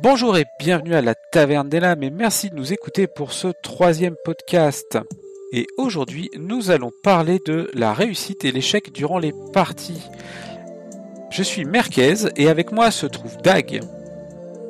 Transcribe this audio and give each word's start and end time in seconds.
Bonjour 0.00 0.36
et 0.36 0.46
bienvenue 0.60 0.94
à 0.94 1.02
la 1.02 1.16
Taverne 1.16 1.68
des 1.68 1.80
Lames 1.80 2.04
et 2.04 2.10
merci 2.10 2.50
de 2.50 2.54
nous 2.54 2.72
écouter 2.72 3.08
pour 3.08 3.32
ce 3.32 3.48
troisième 3.64 4.14
podcast. 4.24 4.96
Et 5.52 5.66
aujourd'hui, 5.76 6.30
nous 6.38 6.70
allons 6.70 6.92
parler 7.02 7.40
de 7.44 7.68
la 7.74 7.92
réussite 7.92 8.44
et 8.44 8.52
l'échec 8.52 8.92
durant 8.92 9.18
les 9.18 9.34
parties. 9.52 10.08
Je 11.30 11.42
suis 11.42 11.64
Merquez 11.64 12.14
et 12.36 12.48
avec 12.48 12.70
moi 12.70 12.92
se 12.92 13.06
trouve 13.06 13.38
Dag. 13.38 13.80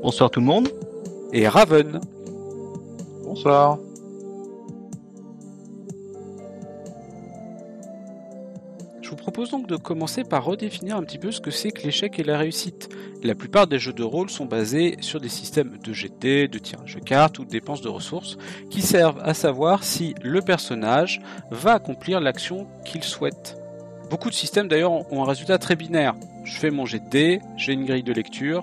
Bonsoir 0.02 0.30
tout 0.30 0.40
le 0.40 0.46
monde. 0.46 0.70
Et 1.34 1.46
Raven. 1.46 2.00
Bonsoir. 3.24 3.78
Propose 9.30 9.50
donc 9.50 9.66
de 9.66 9.76
commencer 9.76 10.24
par 10.24 10.42
redéfinir 10.42 10.96
un 10.96 11.02
petit 11.02 11.18
peu 11.18 11.30
ce 11.30 11.42
que 11.42 11.50
c'est 11.50 11.70
que 11.70 11.82
l'échec 11.82 12.18
et 12.18 12.24
la 12.24 12.38
réussite. 12.38 12.88
La 13.22 13.34
plupart 13.34 13.66
des 13.66 13.78
jeux 13.78 13.92
de 13.92 14.02
rôle 14.02 14.30
sont 14.30 14.46
basés 14.46 14.96
sur 15.02 15.20
des 15.20 15.28
systèmes 15.28 15.76
de 15.84 15.92
GT, 15.92 16.48
de 16.48 16.58
tirage 16.58 16.94
de 16.94 17.00
cartes 17.00 17.38
ou 17.38 17.44
de 17.44 17.50
dépenses 17.50 17.82
de 17.82 17.90
ressources 17.90 18.38
qui 18.70 18.80
servent 18.80 19.20
à 19.22 19.34
savoir 19.34 19.84
si 19.84 20.14
le 20.22 20.40
personnage 20.40 21.20
va 21.50 21.74
accomplir 21.74 22.20
l'action 22.20 22.66
qu'il 22.86 23.04
souhaite. 23.04 23.58
Beaucoup 24.08 24.30
de 24.30 24.34
systèmes 24.34 24.66
d'ailleurs 24.66 25.12
ont 25.12 25.22
un 25.22 25.28
résultat 25.28 25.58
très 25.58 25.76
binaire. 25.76 26.14
Je 26.44 26.58
fais 26.58 26.70
mon 26.70 26.86
GT, 26.86 27.42
j'ai 27.58 27.74
une 27.74 27.84
grille 27.84 28.02
de 28.02 28.14
lecture, 28.14 28.62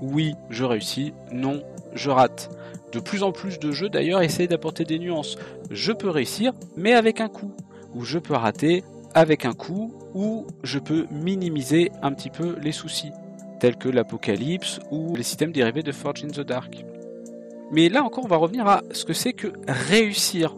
oui, 0.00 0.32
je 0.48 0.64
réussis, 0.64 1.12
non, 1.30 1.62
je 1.92 2.08
rate. 2.08 2.48
De 2.94 3.00
plus 3.00 3.22
en 3.22 3.32
plus 3.32 3.58
de 3.58 3.70
jeux 3.70 3.90
d'ailleurs 3.90 4.22
essayent 4.22 4.48
d'apporter 4.48 4.84
des 4.84 4.98
nuances. 4.98 5.36
Je 5.70 5.92
peux 5.92 6.08
réussir, 6.08 6.54
mais 6.74 6.94
avec 6.94 7.20
un 7.20 7.28
coup. 7.28 7.52
Ou 7.94 8.04
je 8.04 8.18
peux 8.18 8.32
rater 8.32 8.82
avec 9.14 9.44
un 9.44 9.52
coup, 9.52 9.92
ou 10.14 10.46
je 10.62 10.78
peux 10.78 11.06
minimiser 11.10 11.90
un 12.02 12.12
petit 12.12 12.30
peu 12.30 12.56
les 12.60 12.72
soucis, 12.72 13.12
tels 13.58 13.76
que 13.76 13.88
l'apocalypse 13.88 14.80
ou 14.90 15.16
les 15.16 15.22
systèmes 15.22 15.52
dérivés 15.52 15.82
de 15.82 15.92
Forge 15.92 16.24
in 16.24 16.28
the 16.28 16.40
Dark. 16.40 16.84
Mais 17.72 17.88
là 17.88 18.02
encore, 18.02 18.24
on 18.24 18.28
va 18.28 18.36
revenir 18.36 18.66
à 18.66 18.82
ce 18.92 19.04
que 19.04 19.12
c'est 19.12 19.32
que 19.32 19.52
réussir. 19.68 20.56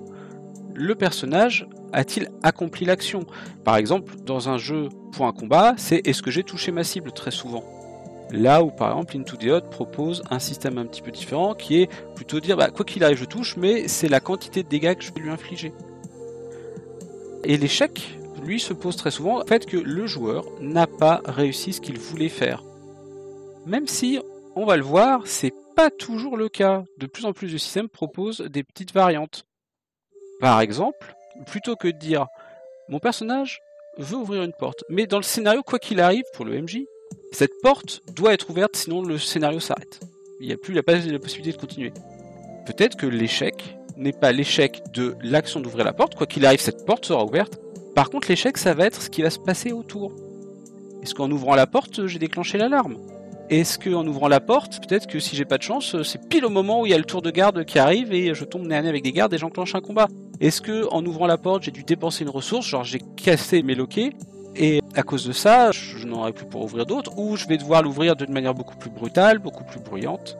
Le 0.74 0.94
personnage 0.94 1.68
a-t-il 1.92 2.30
accompli 2.42 2.86
l'action? 2.86 3.26
Par 3.64 3.76
exemple, 3.76 4.14
dans 4.24 4.48
un 4.48 4.56
jeu 4.56 4.88
pour 5.12 5.26
un 5.26 5.32
combat, 5.32 5.74
c'est 5.76 6.06
est-ce 6.06 6.22
que 6.22 6.30
j'ai 6.30 6.42
touché 6.42 6.72
ma 6.72 6.84
cible? 6.84 7.12
très 7.12 7.30
souvent 7.30 7.62
Là 8.30 8.62
où 8.62 8.70
par 8.70 8.92
exemple 8.92 9.18
Into 9.18 9.36
the 9.36 9.50
Hot 9.50 9.68
propose 9.70 10.22
un 10.30 10.38
système 10.38 10.78
un 10.78 10.86
petit 10.86 11.02
peu 11.02 11.10
différent 11.10 11.54
qui 11.54 11.82
est 11.82 11.90
plutôt 12.14 12.40
dire 12.40 12.56
bah, 12.56 12.70
quoi 12.70 12.82
qu'il 12.86 13.04
arrive 13.04 13.18
je 13.18 13.26
touche 13.26 13.58
mais 13.58 13.88
c'est 13.88 14.08
la 14.08 14.20
quantité 14.20 14.62
de 14.62 14.68
dégâts 14.68 14.94
que 14.94 15.04
je 15.04 15.12
vais 15.12 15.20
lui 15.20 15.28
infliger. 15.28 15.74
Et 17.44 17.58
l'échec, 17.58 18.18
lui, 18.44 18.60
se 18.60 18.72
pose 18.72 18.96
très 18.96 19.10
souvent 19.10 19.38
le 19.38 19.46
fait 19.46 19.66
que 19.66 19.76
le 19.76 20.06
joueur 20.06 20.44
n'a 20.60 20.86
pas 20.86 21.20
réussi 21.24 21.72
ce 21.72 21.80
qu'il 21.80 21.98
voulait 21.98 22.28
faire. 22.28 22.62
Même 23.66 23.86
si, 23.86 24.18
on 24.56 24.64
va 24.64 24.76
le 24.76 24.82
voir, 24.82 25.26
c'est 25.26 25.54
pas 25.76 25.90
toujours 25.90 26.36
le 26.36 26.48
cas. 26.48 26.84
De 26.98 27.06
plus 27.06 27.24
en 27.24 27.32
plus 27.32 27.52
de 27.52 27.58
systèmes 27.58 27.88
proposent 27.88 28.40
des 28.40 28.62
petites 28.62 28.92
variantes. 28.92 29.46
Par 30.40 30.60
exemple, 30.60 31.14
plutôt 31.46 31.76
que 31.76 31.88
de 31.88 31.98
dire 31.98 32.26
mon 32.88 32.98
personnage 32.98 33.60
veut 33.98 34.16
ouvrir 34.16 34.42
une 34.42 34.52
porte, 34.52 34.84
mais 34.88 35.06
dans 35.06 35.18
le 35.18 35.22
scénario, 35.22 35.62
quoi 35.62 35.78
qu'il 35.78 36.00
arrive 36.00 36.24
pour 36.34 36.44
le 36.44 36.60
MJ, 36.60 36.80
cette 37.30 37.52
porte 37.62 38.02
doit 38.14 38.32
être 38.32 38.50
ouverte 38.50 38.76
sinon 38.76 39.02
le 39.02 39.18
scénario 39.18 39.60
s'arrête. 39.60 40.00
Il 40.40 40.46
n'y 40.46 40.52
a 40.52 40.56
plus 40.56 40.74
la, 40.74 40.82
la 40.86 41.18
possibilité 41.18 41.52
de 41.52 41.60
continuer. 41.60 41.92
Peut-être 42.66 42.96
que 42.96 43.06
l'échec 43.06 43.76
n'est 43.96 44.12
pas 44.12 44.32
l'échec 44.32 44.82
de 44.92 45.14
l'action 45.22 45.60
d'ouvrir 45.60 45.84
la 45.84 45.92
porte, 45.92 46.14
quoi 46.14 46.26
qu'il 46.26 46.44
arrive, 46.46 46.60
cette 46.60 46.84
porte 46.84 47.06
sera 47.06 47.24
ouverte. 47.24 47.60
Par 47.94 48.08
contre, 48.10 48.28
l'échec, 48.28 48.56
ça 48.56 48.74
va 48.74 48.86
être 48.86 49.02
ce 49.02 49.10
qui 49.10 49.22
va 49.22 49.30
se 49.30 49.38
passer 49.38 49.72
autour. 49.72 50.12
Est-ce 51.02 51.14
qu'en 51.14 51.30
ouvrant 51.30 51.54
la 51.54 51.66
porte, 51.66 52.06
j'ai 52.06 52.18
déclenché 52.18 52.58
l'alarme? 52.58 52.96
Est-ce 53.50 53.78
qu'en 53.78 54.06
ouvrant 54.06 54.28
la 54.28 54.40
porte, 54.40 54.80
peut-être 54.86 55.06
que 55.06 55.20
si 55.20 55.36
j'ai 55.36 55.44
pas 55.44 55.58
de 55.58 55.62
chance, 55.62 56.00
c'est 56.04 56.26
pile 56.28 56.46
au 56.46 56.48
moment 56.48 56.80
où 56.80 56.86
il 56.86 56.92
y 56.92 56.94
a 56.94 56.98
le 56.98 57.04
tour 57.04 57.20
de 57.20 57.30
garde 57.30 57.64
qui 57.64 57.78
arrive 57.78 58.12
et 58.12 58.34
je 58.34 58.44
tombe 58.44 58.66
nez 58.66 58.76
à 58.76 58.82
nez 58.82 58.88
avec 58.88 59.02
des 59.02 59.12
gardes 59.12 59.34
et 59.34 59.38
j'enclenche 59.38 59.74
un 59.74 59.80
combat? 59.80 60.08
Est-ce 60.40 60.62
que 60.62 60.88
en 60.90 61.04
ouvrant 61.04 61.26
la 61.26 61.36
porte, 61.36 61.64
j'ai 61.64 61.70
dû 61.70 61.82
dépenser 61.82 62.24
une 62.24 62.30
ressource, 62.30 62.66
genre 62.66 62.84
j'ai 62.84 63.00
cassé 63.16 63.62
mes 63.62 63.74
loquets 63.74 64.12
et 64.56 64.80
à 64.94 65.02
cause 65.02 65.26
de 65.26 65.32
ça, 65.32 65.70
je 65.70 66.06
n'aurai 66.06 66.32
plus 66.32 66.46
pour 66.46 66.62
ouvrir 66.62 66.86
d'autres, 66.86 67.18
ou 67.18 67.36
je 67.36 67.46
vais 67.46 67.58
devoir 67.58 67.82
l'ouvrir 67.82 68.16
d'une 68.16 68.32
manière 68.32 68.54
beaucoup 68.54 68.76
plus 68.76 68.90
brutale, 68.90 69.38
beaucoup 69.38 69.64
plus 69.64 69.80
bruyante? 69.80 70.38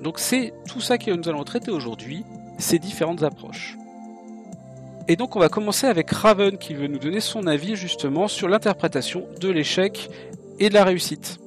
Donc 0.00 0.18
c'est 0.18 0.52
tout 0.68 0.80
ça 0.80 0.98
que 0.98 1.10
nous 1.10 1.28
allons 1.28 1.44
traiter 1.44 1.70
aujourd'hui, 1.70 2.24
ces 2.58 2.78
différentes 2.78 3.22
approches. 3.22 3.76
Et 5.08 5.16
donc 5.16 5.36
on 5.36 5.40
va 5.40 5.48
commencer 5.48 5.86
avec 5.86 6.10
Raven 6.10 6.58
qui 6.58 6.74
veut 6.74 6.86
nous 6.86 6.98
donner 6.98 7.20
son 7.20 7.46
avis 7.46 7.76
justement 7.76 8.28
sur 8.28 8.48
l'interprétation 8.48 9.26
de 9.40 9.48
l'échec 9.48 10.08
et 10.58 10.68
de 10.68 10.74
la 10.74 10.84
réussite. 10.84 11.38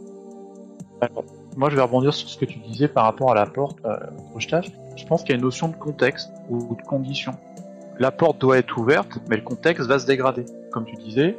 Moi 1.56 1.70
je 1.70 1.76
vais 1.76 1.82
rebondir 1.82 2.14
sur 2.14 2.28
ce 2.28 2.38
que 2.38 2.46
tu 2.46 2.60
disais 2.60 2.88
par 2.88 3.06
rapport 3.06 3.32
à 3.32 3.36
la 3.36 3.46
porte, 3.46 3.78
euh, 3.86 3.96
crochetage. 4.32 4.72
Je 4.98 5.06
pense 5.06 5.22
qu'il 5.22 5.30
y 5.30 5.34
a 5.34 5.36
une 5.38 5.44
notion 5.44 5.70
de 5.70 5.76
contexte 5.76 6.30
ou 6.50 6.76
de 6.76 6.82
condition. 6.82 7.34
La 7.98 8.12
porte 8.12 8.40
doit 8.40 8.58
être 8.58 8.78
ouverte, 8.78 9.20
mais 9.30 9.38
le 9.38 9.42
contexte 9.42 9.88
va 9.88 10.00
se 10.00 10.06
dégrader. 10.06 10.46
Comme 10.72 10.86
tu 10.86 10.96
disais, 10.96 11.38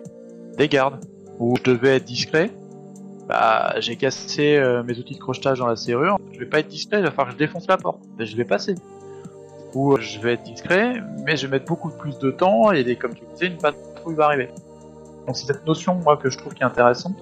des 0.56 0.68
gardes. 0.68 1.04
Où 1.38 1.54
je 1.58 1.64
devais 1.64 1.96
être 1.96 2.06
discret, 2.06 2.50
bah 3.28 3.74
j'ai 3.80 3.96
cassé 3.96 4.56
euh, 4.56 4.82
mes 4.82 4.98
outils 4.98 5.12
de 5.12 5.18
crochetage 5.18 5.58
dans 5.58 5.66
la 5.66 5.76
serrure, 5.76 6.18
je 6.32 6.38
vais 6.38 6.46
pas 6.46 6.60
être 6.60 6.68
discret, 6.68 6.98
il 7.00 7.02
va 7.02 7.10
falloir 7.10 7.26
que 7.26 7.32
je 7.34 7.38
défonce 7.38 7.66
la 7.68 7.76
porte. 7.76 8.00
Ben, 8.16 8.26
je 8.26 8.34
vais 8.36 8.46
passer 8.46 8.74
où 9.76 9.98
je 9.98 10.18
vais 10.20 10.32
être 10.32 10.42
discret, 10.42 11.02
mais 11.26 11.36
je 11.36 11.46
vais 11.46 11.58
mettre 11.58 11.66
beaucoup 11.66 11.90
plus 11.90 12.18
de 12.18 12.30
temps 12.30 12.72
et 12.72 12.96
comme 12.96 13.14
tu 13.14 13.24
disais, 13.34 13.48
une 13.48 13.58
patrouille 13.58 14.14
va 14.14 14.24
arriver. 14.24 14.48
Donc 15.26 15.36
c'est 15.36 15.46
cette 15.46 15.66
notion 15.66 16.00
que 16.16 16.30
je 16.30 16.38
trouve 16.38 16.54
qui 16.54 16.62
est 16.62 16.66
intéressante, 16.66 17.16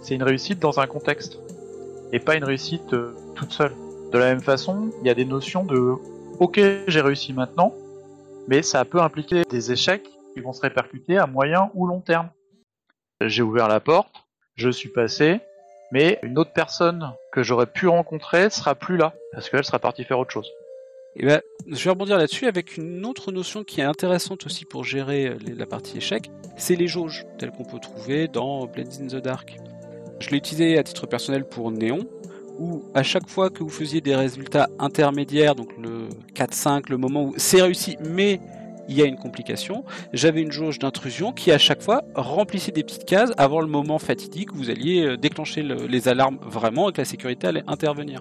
c'est 0.00 0.14
une 0.14 0.22
réussite 0.22 0.58
dans 0.60 0.80
un 0.80 0.86
contexte 0.86 1.38
et 2.12 2.20
pas 2.20 2.36
une 2.36 2.44
réussite 2.44 2.94
euh, 2.94 3.14
toute 3.34 3.52
seule. 3.52 3.72
De 4.12 4.18
la 4.18 4.26
même 4.26 4.40
façon, 4.40 4.92
il 5.02 5.06
y 5.06 5.10
a 5.10 5.14
des 5.14 5.26
notions 5.26 5.62
de 5.62 5.96
ok 6.40 6.58
j'ai 6.88 7.00
réussi 7.02 7.34
maintenant, 7.34 7.74
mais 8.48 8.62
ça 8.62 8.82
peut 8.86 9.02
impliquer 9.02 9.42
des 9.50 9.70
échecs 9.70 10.08
qui 10.32 10.40
vont 10.40 10.54
se 10.54 10.62
répercuter 10.62 11.18
à 11.18 11.26
moyen 11.26 11.70
ou 11.74 11.86
long 11.86 12.00
terme. 12.00 12.30
J'ai 13.20 13.42
ouvert 13.42 13.68
la 13.68 13.80
porte, 13.80 14.24
je 14.56 14.70
suis 14.70 14.88
passé, 14.88 15.40
mais 15.92 16.18
une 16.22 16.38
autre 16.38 16.52
personne 16.54 17.12
que 17.30 17.42
j'aurais 17.42 17.66
pu 17.66 17.88
rencontrer 17.88 18.48
sera 18.48 18.74
plus 18.74 18.96
là 18.96 19.12
parce 19.32 19.50
qu'elle 19.50 19.64
sera 19.64 19.78
partie 19.78 20.04
faire 20.04 20.18
autre 20.18 20.32
chose. 20.32 20.50
Et 21.16 21.20
eh 21.22 21.26
ben, 21.26 21.40
je 21.68 21.84
vais 21.84 21.90
rebondir 21.90 22.18
là-dessus 22.18 22.46
avec 22.46 22.76
une 22.76 23.06
autre 23.06 23.30
notion 23.30 23.62
qui 23.62 23.80
est 23.80 23.84
intéressante 23.84 24.46
aussi 24.46 24.64
pour 24.64 24.82
gérer 24.82 25.28
euh, 25.28 25.38
la 25.56 25.64
partie 25.64 25.98
échec, 25.98 26.28
c'est 26.56 26.74
les 26.74 26.88
jauges, 26.88 27.24
telles 27.38 27.52
qu'on 27.52 27.64
peut 27.64 27.78
trouver 27.78 28.26
dans 28.26 28.66
Blades 28.66 29.00
in 29.00 29.06
the 29.06 29.22
Dark. 29.22 29.56
Je 30.18 30.30
l'ai 30.30 30.38
utilisé 30.38 30.76
à 30.76 30.82
titre 30.82 31.06
personnel 31.06 31.44
pour 31.44 31.70
Néon, 31.70 32.08
où 32.58 32.82
à 32.94 33.04
chaque 33.04 33.28
fois 33.28 33.48
que 33.48 33.62
vous 33.62 33.70
faisiez 33.70 34.00
des 34.00 34.16
résultats 34.16 34.68
intermédiaires, 34.80 35.54
donc 35.54 35.70
le 35.80 36.08
4-5, 36.34 36.90
le 36.90 36.96
moment 36.96 37.26
où 37.26 37.34
c'est 37.36 37.62
réussi, 37.62 37.96
mais 38.04 38.40
il 38.88 38.96
y 38.96 39.02
a 39.02 39.04
une 39.04 39.16
complication, 39.16 39.84
j'avais 40.12 40.42
une 40.42 40.50
jauge 40.50 40.80
d'intrusion 40.80 41.32
qui 41.32 41.52
à 41.52 41.58
chaque 41.58 41.80
fois 41.80 42.02
remplissait 42.16 42.72
des 42.72 42.82
petites 42.82 43.04
cases 43.04 43.30
avant 43.36 43.60
le 43.60 43.68
moment 43.68 44.00
fatidique 44.00 44.52
où 44.52 44.56
vous 44.56 44.70
alliez 44.70 45.04
euh, 45.04 45.16
déclencher 45.16 45.62
les 45.62 46.08
alarmes 46.08 46.38
vraiment 46.42 46.90
et 46.90 46.92
que 46.92 47.00
la 47.00 47.04
sécurité 47.04 47.46
allait 47.46 47.64
intervenir 47.68 48.20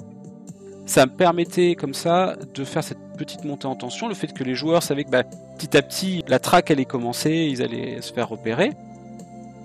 ça 0.85 1.05
me 1.05 1.11
permettait 1.11 1.75
comme 1.75 1.93
ça 1.93 2.35
de 2.53 2.63
faire 2.63 2.83
cette 2.83 2.97
petite 3.17 3.45
montée 3.45 3.67
en 3.67 3.75
tension, 3.75 4.07
le 4.07 4.15
fait 4.15 4.33
que 4.33 4.43
les 4.43 4.55
joueurs 4.55 4.83
savaient 4.83 5.03
que 5.03 5.09
bah, 5.09 5.23
petit 5.23 5.77
à 5.77 5.81
petit 5.81 6.23
la 6.27 6.39
traque 6.39 6.71
allait 6.71 6.85
commencer, 6.85 7.31
ils 7.31 7.61
allaient 7.61 8.01
se 8.01 8.11
faire 8.11 8.27
repérer, 8.29 8.71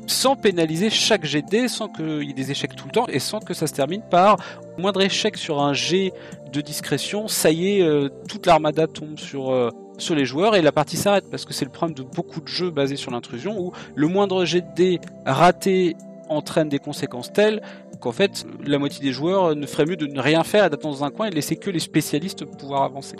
sans 0.06 0.36
pénaliser 0.36 0.90
chaque 0.90 1.24
jet 1.24 1.68
sans 1.68 1.88
qu'il 1.88 2.24
y 2.24 2.30
ait 2.30 2.34
des 2.34 2.50
échecs 2.50 2.74
tout 2.74 2.86
le 2.86 2.92
temps 2.92 3.06
et 3.08 3.18
sans 3.18 3.40
que 3.40 3.54
ça 3.54 3.66
se 3.66 3.74
termine 3.74 4.02
par 4.02 4.38
moindre 4.78 5.00
échec 5.02 5.36
sur 5.36 5.60
un 5.60 5.72
jet 5.72 6.12
de 6.52 6.60
discrétion, 6.60 7.28
ça 7.28 7.50
y 7.50 7.78
est, 7.78 7.82
euh, 7.82 8.08
toute 8.28 8.46
l'armada 8.46 8.86
tombe 8.86 9.18
sur, 9.18 9.50
euh, 9.50 9.70
sur 9.98 10.14
les 10.14 10.24
joueurs 10.24 10.56
et 10.56 10.62
la 10.62 10.72
partie 10.72 10.96
s'arrête 10.96 11.24
parce 11.30 11.44
que 11.44 11.52
c'est 11.52 11.64
le 11.64 11.70
problème 11.70 11.96
de 11.96 12.02
beaucoup 12.02 12.40
de 12.40 12.48
jeux 12.48 12.70
basés 12.70 12.96
sur 12.96 13.10
l'intrusion 13.10 13.60
où 13.60 13.72
le 13.94 14.08
moindre 14.08 14.44
jet 14.44 14.64
de 14.76 14.98
raté 15.26 15.96
entraîne 16.28 16.68
des 16.68 16.78
conséquences 16.78 17.32
telles 17.32 17.62
qu'en 18.00 18.12
fait, 18.12 18.47
la 18.64 18.78
moitié 18.78 19.03
des 19.03 19.12
joueurs 19.12 19.54
ne 19.54 19.66
ferait 19.66 19.86
mieux 19.86 19.97
de 19.97 20.06
ne 20.06 20.21
rien 20.21 20.45
faire 20.45 20.68
d'attendre 20.71 20.98
dans 20.98 21.04
un 21.04 21.10
coin 21.10 21.27
et 21.27 21.30
de 21.30 21.34
laisser 21.34 21.56
que 21.56 21.71
les 21.71 21.78
spécialistes 21.78 22.45
pouvoir 22.45 22.83
avancer. 22.83 23.16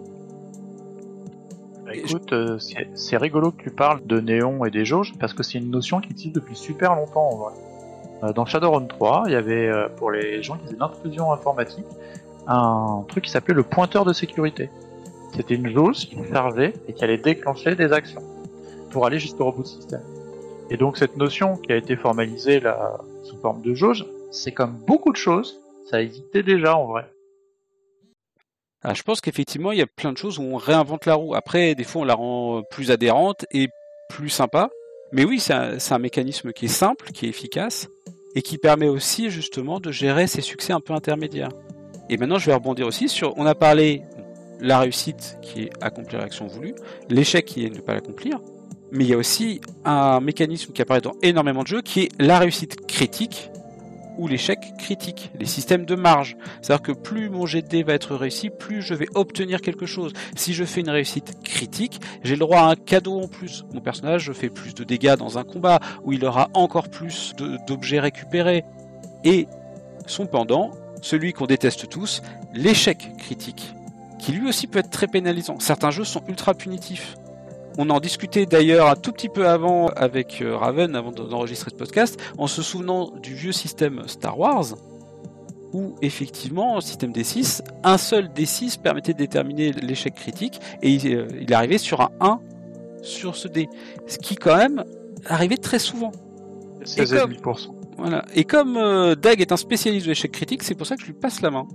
Bah, 1.89 1.95
écoute, 1.95 2.35
euh, 2.35 2.59
c'est 2.95 3.17
rigolo 3.17 3.51
que 3.51 3.63
tu 3.63 3.71
parles 3.71 4.07
de 4.07 4.21
néon 4.21 4.65
et 4.67 4.71
des 4.71 4.85
jauges 4.85 5.15
parce 5.19 5.33
que 5.33 5.43
c'est 5.43 5.57
une 5.57 5.71
notion 5.71 6.01
qui 6.01 6.11
existe 6.11 6.35
depuis 6.35 6.55
super 6.55 6.95
longtemps 6.95 7.31
en 7.31 7.37
vrai. 7.37 7.53
Euh, 8.25 8.33
dans 8.35 8.45
Shadowrun 8.45 8.85
3, 8.85 9.25
il 9.27 9.33
y 9.33 9.37
avait 9.37 9.69
euh, 9.69 9.89
pour 9.89 10.11
les 10.11 10.43
gens 10.43 10.59
qui 10.59 10.67
faisaient 10.67 10.77
l'intrusion 10.79 11.33
informatique 11.33 11.87
un 12.47 13.05
truc 13.09 13.25
qui 13.25 13.31
s'appelait 13.31 13.55
le 13.55 13.63
pointeur 13.63 14.05
de 14.05 14.13
sécurité. 14.13 14.69
C'était 15.35 15.55
une 15.55 15.71
jauge 15.71 15.97
qui 15.97 16.19
servait 16.31 16.75
et 16.89 16.93
qui 16.93 17.05
allait 17.05 17.19
déclencher 17.19 17.75
des 17.75 17.93
actions 17.93 18.23
pour 18.91 19.07
aller 19.07 19.19
jusqu'au 19.19 19.47
reboot 19.47 19.67
système. 19.67 20.03
Et 20.71 20.77
donc 20.77 20.99
cette 20.99 21.17
notion 21.17 21.57
qui 21.57 21.73
a 21.73 21.77
été 21.77 21.97
formalisée 21.97 22.63
sous 23.23 23.37
forme 23.39 23.63
de 23.63 23.75
jauge, 23.75 24.07
c'est 24.31 24.53
comme 24.53 24.79
beaucoup 24.87 25.13
de 25.13 25.17
choses, 25.17 25.61
ça 25.91 26.03
existait 26.03 26.43
déjà 26.43 26.77
en 26.77 26.87
vrai. 26.87 27.11
Ah, 28.83 28.95
je 28.95 29.03
pense 29.03 29.21
qu'effectivement, 29.21 29.73
il 29.73 29.79
y 29.79 29.83
a 29.83 29.87
plein 29.87 30.13
de 30.13 30.19
choses 30.19 30.39
où 30.39 30.43
on 30.43 30.57
réinvente 30.57 31.07
la 31.07 31.15
roue. 31.15 31.35
Après, 31.35 31.75
des 31.75 31.85
fois, 31.85 32.03
on 32.03 32.05
la 32.05 32.15
rend 32.15 32.63
plus 32.71 32.91
adhérente 32.91 33.45
et 33.51 33.69
plus 34.09 34.29
sympa. 34.29 34.71
Mais 35.13 35.25
oui, 35.25 35.41
c'est 35.41 35.53
un, 35.55 35.99
mécanisme 35.99 36.53
qui 36.53 36.67
est 36.67 36.69
simple, 36.69 37.11
qui 37.13 37.27
est 37.27 37.29
efficace, 37.31 37.89
et 38.35 38.43
qui 38.43 38.59
permet 38.59 38.89
aussi 38.89 39.31
justement 39.31 39.81
de 39.81 39.91
gérer 39.91 40.27
ces 40.27 40.43
succès 40.43 40.73
un 40.73 40.81
peu 40.81 40.93
intermédiaires. 40.93 41.51
Et 42.09 42.17
maintenant, 42.17 42.39
je 42.39 42.47
vais 42.47 42.55
rebondir 42.55 42.87
aussi 42.87 43.09
sur. 43.09 43.37
On 43.37 43.47
a 43.47 43.55
parlé 43.55 44.03
la 44.61 44.79
réussite 44.79 45.39
qui 45.43 45.63
est 45.63 45.71
accomplir 45.81 46.21
l'action 46.21 46.47
voulue, 46.47 46.75
l'échec 47.09 47.47
qui 47.47 47.65
est 47.65 47.71
ne 47.71 47.81
pas 47.81 47.95
l'accomplir, 47.95 48.41
mais 48.93 49.05
il 49.05 49.11
y 49.11 49.15
a 49.15 49.17
aussi 49.17 49.61
un 49.85 50.21
mécanisme 50.21 50.73
qui 50.73 50.83
apparaît 50.83 51.01
dans 51.01 51.15
énormément 51.23 51.63
de 51.63 51.69
jeux 51.69 51.83
qui 51.83 52.03
est 52.03 52.09
la 52.19 52.39
réussite 52.39 52.87
critique 52.87 53.51
ou 54.19 54.29
l'échec 54.29 54.75
critique, 54.77 55.31
les 55.39 55.47
systèmes 55.47 55.87
de 55.87 55.95
marge. 55.95 56.37
C'est-à-dire 56.61 56.83
que 56.83 56.93
plus 56.93 57.31
mon 57.31 57.47
jet 57.47 57.63
de 57.63 57.83
va 57.85 57.95
être 57.95 58.17
réussi, 58.17 58.51
plus 58.51 58.83
je 58.83 58.93
vais 58.93 59.07
obtenir 59.15 59.61
quelque 59.61 59.87
chose. 59.87 60.13
Si 60.37 60.53
je 60.53 60.65
fais 60.65 60.81
une 60.81 60.91
réussite 60.91 61.43
critique, 61.43 62.01
j'ai 62.25 62.35
le 62.35 62.41
droit 62.41 62.61
à 62.61 62.71
un 62.71 62.77
cadeau 62.77 63.21
en 63.21 63.29
plus. 63.29 63.65
Mon 63.73 63.81
personnage 63.81 64.33
fait 64.33 64.51
plus 64.51 64.75
de 64.75 64.85
dégâts 64.85 65.17
dans 65.17 65.39
un 65.39 65.45
combat, 65.45 65.79
où 66.05 66.13
il 66.13 66.25
aura 66.25 66.51
encore 66.55 66.89
plus 66.89 67.35
d'objets 67.67 68.01
récupérés. 68.01 68.65
Et 69.25 69.47
son 70.07 70.27
pendant, 70.27 70.73
celui 71.01 71.33
qu'on 71.33 71.47
déteste 71.47 71.89
tous, 71.89 72.23
l'échec 72.53 73.17
critique, 73.19 73.75
qui 74.19 74.33
lui 74.33 74.49
aussi 74.49 74.67
peut 74.67 74.81
être 74.81 74.91
très 74.91 75.07
pénalisant. 75.07 75.61
Certains 75.61 75.91
jeux 75.91 76.05
sont 76.05 76.23
ultra 76.27 76.55
punitifs. 76.55 77.17
On 77.81 77.91
en 77.91 78.01
discutait 78.01 78.45
d'ailleurs 78.45 78.89
un 78.91 78.97
tout 78.97 79.13
petit 79.13 79.29
peu 79.29 79.49
avant 79.49 79.87
avec 79.87 80.43
euh, 80.43 80.57
Raven, 80.57 80.97
avant 80.97 81.13
d'enregistrer 81.13 81.71
ce 81.71 81.77
podcast, 81.77 82.21
en 82.37 82.49
se 82.49 82.61
souvenant 82.61 83.13
du 83.23 83.35
vieux 83.35 83.53
système 83.53 84.03
Star 84.09 84.37
Wars, 84.37 84.75
où 85.73 85.95
effectivement, 86.03 86.81
système 86.81 87.13
D6, 87.13 87.63
un 87.85 87.97
seul 87.97 88.31
D6 88.35 88.81
permettait 88.81 89.13
de 89.13 89.19
déterminer 89.19 89.71
l'échec 89.71 90.13
critique, 90.13 90.61
et 90.83 90.91
il, 90.91 91.15
euh, 91.15 91.29
arrivait 91.53 91.79
sur 91.79 92.01
un 92.01 92.11
1 92.21 92.41
sur 93.03 93.37
ce 93.37 93.47
dé. 93.47 93.69
Ce 94.09 94.19
qui 94.19 94.35
quand 94.35 94.57
même 94.57 94.85
arrivait 95.27 95.57
très 95.57 95.79
souvent. 95.79 96.11
16,5%. 96.83 97.69
Voilà. 97.97 98.25
Et 98.35 98.43
comme 98.43 98.77
euh, 98.77 99.15
Dag 99.15 99.41
est 99.41 99.53
un 99.53 99.57
spécialiste 99.57 100.07
de 100.07 100.11
l'échec 100.11 100.33
critique, 100.33 100.65
c'est 100.65 100.75
pour 100.75 100.89
ça 100.89 100.97
que 100.97 101.03
je 101.03 101.07
lui 101.07 101.15
passe 101.15 101.43
la 101.43 101.53
main. 101.53 101.67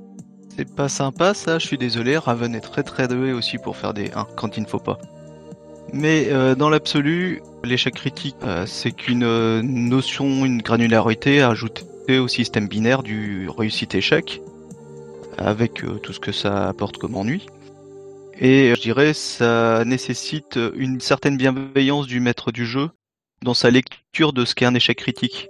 C'est 0.57 0.75
pas 0.75 0.89
sympa 0.89 1.33
ça, 1.33 1.59
je 1.59 1.65
suis 1.65 1.77
désolé, 1.77 2.17
Raven 2.17 2.53
est 2.55 2.59
très 2.59 2.83
très 2.83 3.07
doué 3.07 3.31
aussi 3.31 3.57
pour 3.57 3.77
faire 3.77 3.93
des 3.93 4.11
1 4.13 4.27
quand 4.35 4.57
il 4.57 4.63
ne 4.63 4.67
faut 4.67 4.79
pas. 4.79 4.99
Mais 5.93 6.29
euh, 6.31 6.55
dans 6.55 6.71
l'absolu, 6.71 7.43
l'échec 7.63 7.93
critique, 7.93 8.35
euh, 8.41 8.65
c'est 8.65 8.91
qu'une 8.91 9.23
euh, 9.23 9.61
notion, 9.61 10.43
une 10.43 10.59
granularité 10.59 11.43
ajoutée 11.43 12.17
au 12.17 12.27
système 12.27 12.67
binaire 12.67 13.03
du 13.03 13.47
réussite-échec, 13.47 14.41
avec 15.37 15.83
tout 16.01 16.11
ce 16.11 16.19
que 16.19 16.31
ça 16.31 16.67
apporte 16.67 16.97
comme 16.97 17.15
ennui. 17.15 17.45
Et 18.41 18.73
je 18.75 18.81
dirais, 18.81 19.13
ça 19.13 19.85
nécessite 19.85 20.59
une 20.75 20.99
certaine 20.99 21.37
bienveillance 21.37 22.07
du 22.07 22.19
maître 22.19 22.51
du 22.51 22.65
jeu 22.65 22.89
dans 23.43 23.53
sa 23.53 23.69
lecture 23.69 24.33
de 24.33 24.43
ce 24.43 24.55
qu'est 24.55 24.65
un 24.65 24.75
échec 24.75 24.97
critique. 24.97 25.47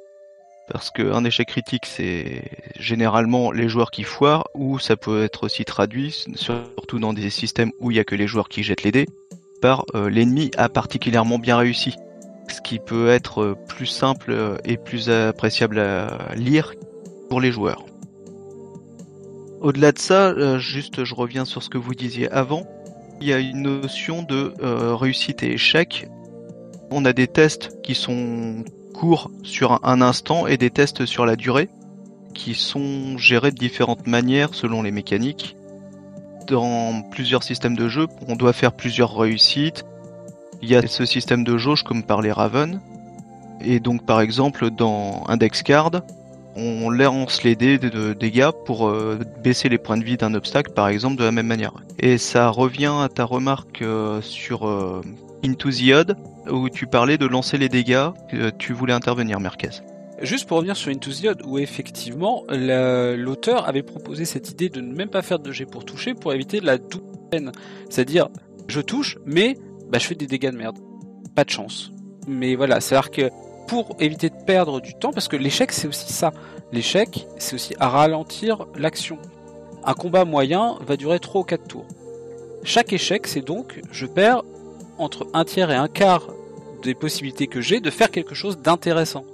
Parce 0.69 0.91
qu'un 0.91 1.23
échec 1.23 1.47
critique, 1.47 1.85
c'est 1.85 2.43
généralement 2.77 3.51
les 3.51 3.67
joueurs 3.67 3.91
qui 3.91 4.03
foirent, 4.03 4.47
ou 4.53 4.77
ça 4.77 4.95
peut 4.95 5.23
être 5.23 5.45
aussi 5.45 5.65
traduit, 5.65 6.25
surtout 6.35 6.99
dans 6.99 7.13
des 7.13 7.29
systèmes 7.29 7.71
où 7.79 7.89
il 7.89 7.95
n'y 7.95 7.99
a 7.99 8.03
que 8.03 8.15
les 8.15 8.27
joueurs 8.27 8.49
qui 8.49 8.63
jettent 8.63 8.83
les 8.83 8.91
dés, 8.91 9.07
euh, 9.95 10.09
l'ennemi 10.09 10.51
a 10.57 10.69
particulièrement 10.69 11.39
bien 11.39 11.57
réussi. 11.57 11.95
Ce 12.49 12.61
qui 12.61 12.79
peut 12.79 13.09
être 13.09 13.41
euh, 13.41 13.55
plus 13.67 13.85
simple 13.85 14.31
euh, 14.31 14.57
et 14.65 14.77
plus 14.77 15.09
appréciable 15.09 15.79
à 15.79 16.35
lire 16.35 16.73
pour 17.29 17.41
les 17.41 17.51
joueurs. 17.51 17.85
Au-delà 19.61 19.93
de 19.93 19.99
ça, 19.99 20.57
juste 20.57 21.05
je 21.05 21.15
reviens 21.15 21.45
sur 21.45 21.63
ce 21.63 21.69
que 21.69 21.77
vous 21.77 21.95
disiez 21.95 22.29
avant, 22.31 22.67
il 23.21 23.27
y 23.27 23.33
a 23.33 23.39
une 23.39 23.61
notion 23.61 24.21
de 24.21 24.53
réussite 24.59 25.41
et 25.41 25.53
échec. 25.53 26.09
On 26.91 27.05
a 27.05 27.13
des 27.13 27.27
tests 27.27 27.79
qui 27.81 27.95
sont 27.95 28.65
courts 28.93 29.31
sur 29.41 29.79
un 29.83 30.01
instant 30.01 30.47
et 30.47 30.57
des 30.57 30.69
tests 30.69 31.05
sur 31.05 31.25
la 31.25 31.37
durée 31.37 31.69
qui 32.33 32.55
sont 32.55 33.17
gérés 33.17 33.51
de 33.51 33.57
différentes 33.57 34.05
manières 34.05 34.53
selon 34.53 34.81
les 34.81 34.91
mécaniques 34.91 35.55
dans 36.47 37.01
plusieurs 37.11 37.43
systèmes 37.43 37.75
de 37.75 37.87
jeu, 37.87 38.07
on 38.27 38.35
doit 38.35 38.53
faire 38.53 38.71
plusieurs 38.71 39.15
réussites. 39.15 39.85
Il 40.61 40.69
y 40.69 40.75
a 40.75 40.85
ce 40.87 41.05
système 41.05 41.43
de 41.43 41.57
jauge 41.57 41.83
comme 41.83 42.03
par 42.03 42.21
les 42.21 42.31
Raven. 42.31 42.79
Et 43.61 43.79
donc 43.79 44.05
par 44.05 44.21
exemple 44.21 44.69
dans 44.69 45.23
Index 45.27 45.63
Card, 45.63 45.91
on 46.55 46.89
lance 46.89 47.43
les 47.43 47.55
dés 47.55 47.77
de 47.77 48.13
dégâts 48.13 48.51
pour 48.65 48.87
euh, 48.87 49.19
baisser 49.43 49.69
les 49.69 49.77
points 49.77 49.97
de 49.97 50.03
vie 50.03 50.17
d'un 50.17 50.33
obstacle 50.33 50.71
par 50.71 50.87
exemple 50.87 51.17
de 51.17 51.23
la 51.23 51.31
même 51.31 51.47
manière. 51.47 51.73
Et 51.99 52.17
ça 52.17 52.49
revient 52.49 52.93
à 53.01 53.09
ta 53.09 53.25
remarque 53.25 53.81
euh, 53.81 54.21
sur 54.21 54.67
euh, 54.67 55.01
Into 55.43 55.71
the 55.71 55.93
Odd 55.93 56.17
où 56.49 56.69
tu 56.69 56.87
parlais 56.87 57.17
de 57.17 57.25
lancer 57.25 57.57
les 57.57 57.69
dégâts. 57.69 58.09
tu 58.57 58.73
voulais 58.73 58.93
intervenir 58.93 59.39
Merquez. 59.39 59.81
Juste 60.21 60.47
pour 60.47 60.57
revenir 60.57 60.77
sur 60.77 60.91
Into 60.91 61.11
où 61.45 61.57
effectivement 61.57 62.43
l'auteur 62.49 63.67
avait 63.67 63.83
proposé 63.83 64.25
cette 64.25 64.51
idée 64.51 64.69
de 64.69 64.79
ne 64.79 64.93
même 64.93 65.09
pas 65.09 65.21
faire 65.21 65.39
de 65.39 65.51
jet 65.51 65.65
pour 65.65 65.85
toucher 65.85 66.13
pour 66.13 66.33
éviter 66.33 66.59
la 66.59 66.77
double 66.77 67.05
peine. 67.29 67.51
C'est-à-dire, 67.89 68.29
je 68.67 68.79
touche, 68.79 69.17
mais 69.25 69.57
bah, 69.89 69.99
je 69.99 70.07
fais 70.07 70.15
des 70.15 70.27
dégâts 70.27 70.51
de 70.51 70.57
merde. 70.57 70.77
Pas 71.35 71.43
de 71.43 71.49
chance. 71.49 71.91
Mais 72.27 72.55
voilà, 72.55 72.79
c'est-à-dire 72.79 73.11
que 73.11 73.29
pour 73.67 73.95
éviter 73.99 74.29
de 74.29 74.35
perdre 74.45 74.81
du 74.81 74.93
temps, 74.93 75.11
parce 75.11 75.27
que 75.27 75.35
l'échec 75.35 75.71
c'est 75.71 75.87
aussi 75.87 76.13
ça. 76.13 76.31
L'échec, 76.71 77.27
c'est 77.37 77.55
aussi 77.55 77.75
à 77.79 77.89
ralentir 77.89 78.65
l'action. 78.75 79.17
Un 79.83 79.93
combat 79.93 80.25
moyen 80.25 80.77
va 80.85 80.95
durer 80.95 81.19
3 81.19 81.41
ou 81.41 81.43
4 81.43 81.67
tours. 81.67 81.87
Chaque 82.63 82.93
échec, 82.93 83.27
c'est 83.27 83.41
donc, 83.41 83.81
je 83.91 84.05
perds 84.05 84.43
entre 84.97 85.27
un 85.33 85.43
tiers 85.43 85.69
et 85.71 85.75
un 85.75 85.87
quart 85.87 86.27
des 86.81 86.93
possibilités 86.93 87.47
que 87.47 87.61
j'ai 87.61 87.79
de 87.79 87.89
faire 87.89 88.11
quelque 88.11 88.35
chose 88.35 88.57
d'intéressant. 88.57 89.25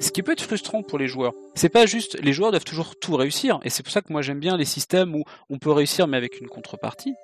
Ce 0.00 0.10
qui 0.10 0.22
peut 0.22 0.32
être 0.32 0.42
frustrant 0.42 0.82
pour 0.82 0.98
les 0.98 1.06
joueurs. 1.06 1.32
C'est 1.54 1.68
pas 1.68 1.86
juste, 1.86 2.18
les 2.22 2.32
joueurs 2.32 2.50
doivent 2.50 2.64
toujours 2.64 2.96
tout 2.96 3.16
réussir, 3.16 3.60
et 3.62 3.70
c'est 3.70 3.82
pour 3.82 3.92
ça 3.92 4.00
que 4.00 4.12
moi 4.12 4.22
j'aime 4.22 4.40
bien 4.40 4.56
les 4.56 4.64
systèmes 4.64 5.14
où 5.14 5.24
on 5.50 5.58
peut 5.58 5.70
réussir 5.70 6.06
mais 6.06 6.16
avec 6.16 6.40
une 6.40 6.48
contrepartie. 6.48 7.14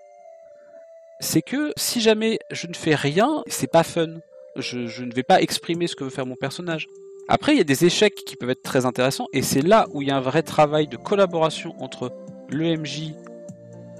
C'est 1.20 1.42
que 1.42 1.72
si 1.76 2.00
jamais 2.00 2.38
je 2.50 2.66
ne 2.66 2.74
fais 2.74 2.94
rien, 2.94 3.42
c'est 3.46 3.70
pas 3.70 3.82
fun. 3.82 4.08
Je, 4.56 4.86
je, 4.86 5.04
ne 5.04 5.12
vais 5.12 5.22
pas 5.22 5.42
exprimer 5.42 5.86
ce 5.86 5.94
que 5.94 6.04
veut 6.04 6.10
faire 6.10 6.26
mon 6.26 6.36
personnage. 6.36 6.88
Après, 7.28 7.52
il 7.52 7.58
y 7.58 7.60
a 7.60 7.64
des 7.64 7.84
échecs 7.84 8.14
qui 8.26 8.36
peuvent 8.36 8.50
être 8.50 8.62
très 8.62 8.86
intéressants, 8.86 9.26
et 9.32 9.42
c'est 9.42 9.62
là 9.62 9.86
où 9.92 10.02
il 10.02 10.08
y 10.08 10.10
a 10.10 10.16
un 10.16 10.20
vrai 10.20 10.42
travail 10.42 10.88
de 10.88 10.96
collaboration 10.96 11.74
entre 11.80 12.12
le 12.48 12.76
MJ 12.76 13.12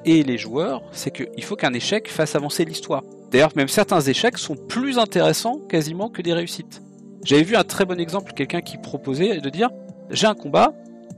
et 0.04 0.22
les 0.22 0.38
joueurs, 0.38 0.82
c'est 0.92 1.10
qu'il 1.10 1.44
faut 1.44 1.56
qu'un 1.56 1.74
échec 1.74 2.10
fasse 2.10 2.34
avancer 2.34 2.64
l'histoire. 2.64 3.02
D'ailleurs, 3.30 3.52
même 3.54 3.68
certains 3.68 4.00
échecs 4.00 4.38
sont 4.38 4.56
plus 4.56 4.98
intéressants 4.98 5.58
quasiment 5.68 6.08
que 6.08 6.22
des 6.22 6.32
réussites. 6.32 6.82
J'avais 7.24 7.42
vu 7.42 7.56
un 7.56 7.64
très 7.64 7.84
bon 7.84 8.00
exemple, 8.00 8.32
quelqu'un 8.32 8.60
qui 8.60 8.78
proposait 8.78 9.40
de 9.40 9.50
dire 9.50 9.70
j'ai 10.10 10.26
un 10.26 10.34
combat, 10.34 10.72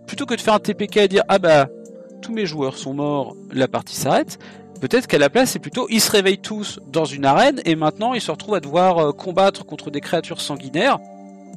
plutôt 0.06 0.26
que 0.26 0.34
de 0.34 0.40
faire 0.40 0.54
un 0.54 0.58
TPK 0.58 0.96
et 0.98 1.08
dire 1.08 1.22
ah 1.28 1.38
bah 1.38 1.68
tous 2.20 2.32
mes 2.32 2.46
joueurs 2.46 2.76
sont 2.76 2.94
morts, 2.94 3.36
la 3.52 3.68
partie 3.68 3.96
s'arrête. 3.96 4.38
Peut-être 4.80 5.06
qu'à 5.06 5.18
la 5.18 5.30
place, 5.30 5.50
c'est 5.50 5.58
plutôt 5.58 5.86
ils 5.90 6.00
se 6.00 6.10
réveillent 6.10 6.38
tous 6.38 6.80
dans 6.88 7.04
une 7.04 7.24
arène 7.24 7.60
et 7.64 7.76
maintenant 7.76 8.14
ils 8.14 8.20
se 8.20 8.30
retrouvent 8.30 8.56
à 8.56 8.60
devoir 8.60 8.98
euh, 8.98 9.12
combattre 9.12 9.64
contre 9.64 9.90
des 9.90 10.00
créatures 10.00 10.40
sanguinaires. 10.40 10.98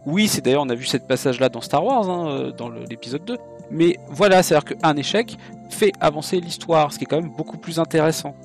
Oui, 0.05 0.27
c'est 0.27 0.41
d'ailleurs, 0.41 0.61
on 0.61 0.69
a 0.69 0.75
vu 0.75 0.85
cette 0.85 1.07
passage-là 1.07 1.49
dans 1.49 1.61
Star 1.61 1.83
Wars, 1.83 2.07
hein, 2.07 2.27
euh, 2.29 2.51
dans 2.51 2.69
l'épisode 2.69 3.25
2. 3.25 3.37
Mais 3.71 3.97
voilà, 4.09 4.43
c'est-à-dire 4.43 4.77
qu'un 4.77 4.95
échec 4.95 5.37
fait 5.71 5.91
avancer 5.99 6.39
l'histoire, 6.39 6.93
ce 6.93 6.99
qui 6.99 7.05
est 7.05 7.07
quand 7.07 7.19
même 7.19 7.31
beaucoup 7.35 7.57
plus 7.57 7.79
intéressant. 7.79 8.35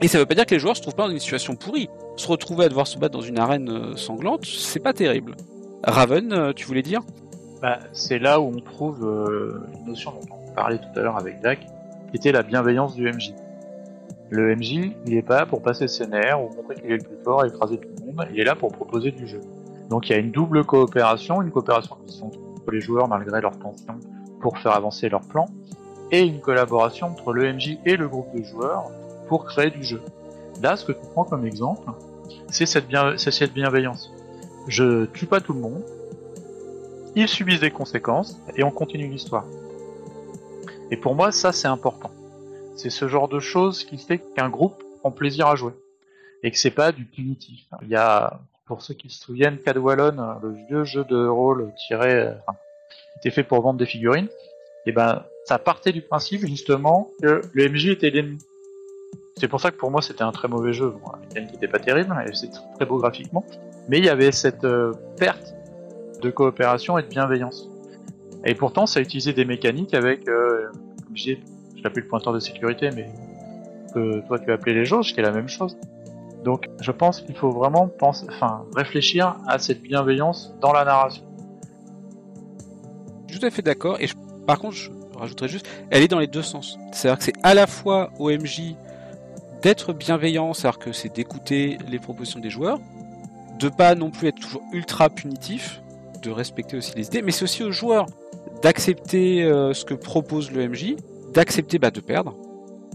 Et 0.00 0.08
ça 0.08 0.18
veut 0.18 0.26
pas 0.26 0.34
dire 0.34 0.46
que 0.46 0.54
les 0.54 0.60
joueurs 0.60 0.76
se 0.76 0.82
trouvent 0.82 0.94
pas 0.94 1.06
dans 1.06 1.12
une 1.12 1.20
situation 1.20 1.54
pourrie. 1.54 1.90
Se 2.16 2.28
retrouver 2.28 2.64
à 2.64 2.68
devoir 2.68 2.86
se 2.86 2.98
battre 2.98 3.12
dans 3.12 3.24
une 3.24 3.38
arène 3.38 3.68
euh, 3.68 3.96
sanglante, 3.96 4.44
c'est 4.46 4.80
pas 4.80 4.92
terrible. 4.92 5.36
Raven, 5.84 6.32
euh, 6.32 6.52
tu 6.54 6.66
voulais 6.66 6.82
dire? 6.82 7.02
Bah, 7.60 7.78
C'est 7.92 8.18
là 8.18 8.40
où 8.40 8.48
on 8.48 8.60
trouve 8.60 9.06
euh, 9.06 9.60
une 9.74 9.90
notion 9.90 10.12
dont 10.12 10.36
on 10.48 10.54
parlait 10.54 10.78
tout 10.78 10.98
à 10.98 11.02
l'heure 11.02 11.18
avec 11.18 11.40
Dak, 11.40 11.60
qui 12.10 12.16
était 12.16 12.32
la 12.32 12.42
bienveillance 12.42 12.94
du 12.94 13.06
MJ. 13.10 13.34
Le 14.30 14.56
MJ, 14.56 14.92
il 15.06 15.14
est 15.14 15.22
pas 15.22 15.40
là 15.40 15.46
pour 15.46 15.62
passer 15.62 15.88
ses 15.88 16.06
nerfs 16.06 16.42
ou 16.42 16.48
montrer 16.56 16.74
qu'il 16.76 16.90
est 16.90 16.96
le 16.96 17.04
plus 17.04 17.22
fort 17.22 17.44
et 17.44 17.48
écraser 17.48 17.78
tout 17.78 17.88
le 18.00 18.12
monde, 18.12 18.26
il 18.32 18.40
est 18.40 18.44
là 18.44 18.56
pour 18.56 18.72
proposer 18.72 19.10
du 19.12 19.26
jeu. 19.26 19.40
Donc 19.90 20.08
il 20.08 20.12
y 20.12 20.14
a 20.16 20.18
une 20.18 20.32
double 20.32 20.64
coopération, 20.64 21.42
une 21.42 21.50
coopération 21.50 21.96
qui 22.06 22.12
sont 22.12 22.26
entre 22.26 22.70
les 22.72 22.80
joueurs 22.80 23.08
malgré 23.08 23.40
leur 23.40 23.56
tension 23.58 23.94
pour 24.40 24.58
faire 24.58 24.72
avancer 24.72 25.08
leur 25.08 25.20
plan, 25.20 25.46
et 26.10 26.22
une 26.22 26.40
collaboration 26.40 27.08
entre 27.08 27.32
le 27.32 27.52
MJ 27.52 27.78
et 27.84 27.96
le 27.96 28.08
groupe 28.08 28.34
de 28.34 28.42
joueurs 28.42 28.84
pour 29.28 29.44
créer 29.44 29.70
du 29.70 29.84
jeu. 29.84 30.00
Là, 30.62 30.76
ce 30.76 30.84
que 30.84 30.92
tu 30.92 31.06
prends 31.12 31.24
comme 31.24 31.46
exemple, 31.46 31.90
c'est 32.48 32.66
cette, 32.66 33.52
bienveillance. 33.52 34.12
Je 34.68 35.06
tue 35.06 35.26
pas 35.26 35.40
tout 35.40 35.52
le 35.52 35.60
monde, 35.60 35.82
ils 37.14 37.28
subissent 37.28 37.60
des 37.60 37.70
conséquences, 37.70 38.38
et 38.56 38.62
on 38.62 38.70
continue 38.70 39.08
l'histoire. 39.08 39.44
Et 40.90 40.96
pour 40.96 41.14
moi, 41.14 41.32
ça 41.32 41.52
c'est 41.52 41.68
important. 41.68 42.10
C'est 42.76 42.90
ce 42.90 43.08
genre 43.08 43.28
de 43.28 43.40
choses 43.40 43.84
qui 43.84 43.98
fait 43.98 44.18
qu'un 44.36 44.50
groupe 44.50 44.82
prend 45.00 45.10
plaisir 45.10 45.46
à 45.46 45.56
jouer. 45.56 45.72
Et 46.42 46.50
que 46.50 46.58
c'est 46.58 46.70
pas 46.70 46.92
du 46.92 47.06
punitif. 47.06 47.64
Il 47.82 47.88
y 47.88 47.96
a, 47.96 48.40
pour 48.66 48.82
ceux 48.82 48.94
qui 48.94 49.08
se 49.08 49.22
souviennent, 49.22 49.58
Cadwallon, 49.58 50.38
le 50.42 50.54
vieux 50.68 50.84
jeu 50.84 51.04
de 51.04 51.26
rôle 51.26 51.72
tiré, 51.86 52.28
enfin, 52.28 52.58
qui 53.12 53.28
était 53.28 53.34
fait 53.34 53.42
pour 53.42 53.62
vendre 53.62 53.78
des 53.78 53.86
figurines, 53.86 54.28
et 54.86 54.92
ben, 54.92 55.24
ça 55.46 55.58
partait 55.58 55.92
du 55.92 56.02
principe 56.02 56.46
justement 56.46 57.10
que 57.20 57.40
le 57.52 57.68
MJ 57.68 57.88
était 57.88 58.10
l'ennemi. 58.10 58.38
C'est 59.38 59.48
pour 59.48 59.60
ça 59.60 59.70
que 59.70 59.76
pour 59.76 59.90
moi 59.90 60.00
c'était 60.00 60.22
un 60.22 60.32
très 60.32 60.48
mauvais 60.48 60.72
jeu. 60.72 60.88
Bon, 60.88 61.12
la 61.12 61.18
mécanique 61.18 61.52
n'était 61.52 61.68
pas 61.68 61.78
terrible, 61.78 62.16
c'est 62.32 62.50
très 62.50 62.86
beau 62.86 62.96
graphiquement, 62.96 63.44
mais 63.86 63.98
il 63.98 64.04
y 64.06 64.08
avait 64.08 64.32
cette 64.32 64.64
euh, 64.64 64.94
perte 65.18 65.54
de 66.22 66.30
coopération 66.30 66.96
et 66.96 67.02
de 67.02 67.08
bienveillance. 67.08 67.68
Et 68.46 68.54
pourtant 68.54 68.86
ça 68.86 68.98
utilisait 69.02 69.34
des 69.34 69.44
mécaniques 69.44 69.92
avec, 69.92 70.26
euh, 70.26 70.70
j'ai 71.12 71.38
j'appelle 71.82 72.04
le 72.04 72.08
pointeur 72.08 72.32
de 72.32 72.40
sécurité, 72.40 72.88
mais 72.96 73.10
que 73.92 74.26
toi 74.26 74.38
tu 74.38 74.50
appelé 74.50 74.74
les 74.74 74.86
jauges, 74.86 75.12
qui 75.12 75.20
est 75.20 75.22
la 75.22 75.32
même 75.32 75.50
chose. 75.50 75.76
Donc 76.42 76.70
je 76.80 76.90
pense 76.90 77.20
qu'il 77.20 77.36
faut 77.36 77.50
vraiment 77.50 77.88
penser, 77.88 78.24
enfin, 78.30 78.64
réfléchir 78.74 79.36
à 79.46 79.58
cette 79.58 79.82
bienveillance 79.82 80.54
dans 80.62 80.72
la 80.72 80.86
narration. 80.86 81.24
Tout 83.30 83.44
à 83.44 83.50
fait 83.50 83.60
d'accord. 83.60 83.98
Et 84.00 84.08
par 84.46 84.58
contre, 84.58 84.76
je 84.76 84.90
rajouterais 85.14 85.48
juste, 85.48 85.68
elle 85.90 86.02
est 86.02 86.08
dans 86.08 86.20
les 86.20 86.26
deux 86.26 86.40
sens. 86.40 86.78
C'est-à-dire 86.92 87.18
que 87.18 87.24
c'est 87.24 87.36
à 87.42 87.52
la 87.52 87.66
fois 87.66 88.08
au 88.18 88.30
MJ 88.30 88.76
d'être 89.62 89.92
bienveillant, 89.92 90.52
c'est-à-dire 90.54 90.78
que 90.78 90.92
c'est 90.92 91.14
d'écouter 91.14 91.78
les 91.88 91.98
propositions 91.98 92.40
des 92.40 92.50
joueurs, 92.50 92.78
de 93.58 93.68
pas 93.68 93.94
non 93.94 94.10
plus 94.10 94.28
être 94.28 94.40
toujours 94.40 94.62
ultra 94.72 95.08
punitif, 95.08 95.82
de 96.22 96.30
respecter 96.30 96.76
aussi 96.76 96.92
les 96.96 97.06
idées, 97.06 97.22
mais 97.22 97.32
c'est 97.32 97.44
aussi 97.44 97.62
aux 97.62 97.72
joueurs 97.72 98.06
d'accepter 98.62 99.44
euh, 99.44 99.72
ce 99.74 99.84
que 99.84 99.94
propose 99.94 100.50
le 100.50 100.68
MJ, 100.68 100.96
d'accepter 101.32 101.78
bah, 101.78 101.90
de 101.90 102.00
perdre. 102.00 102.34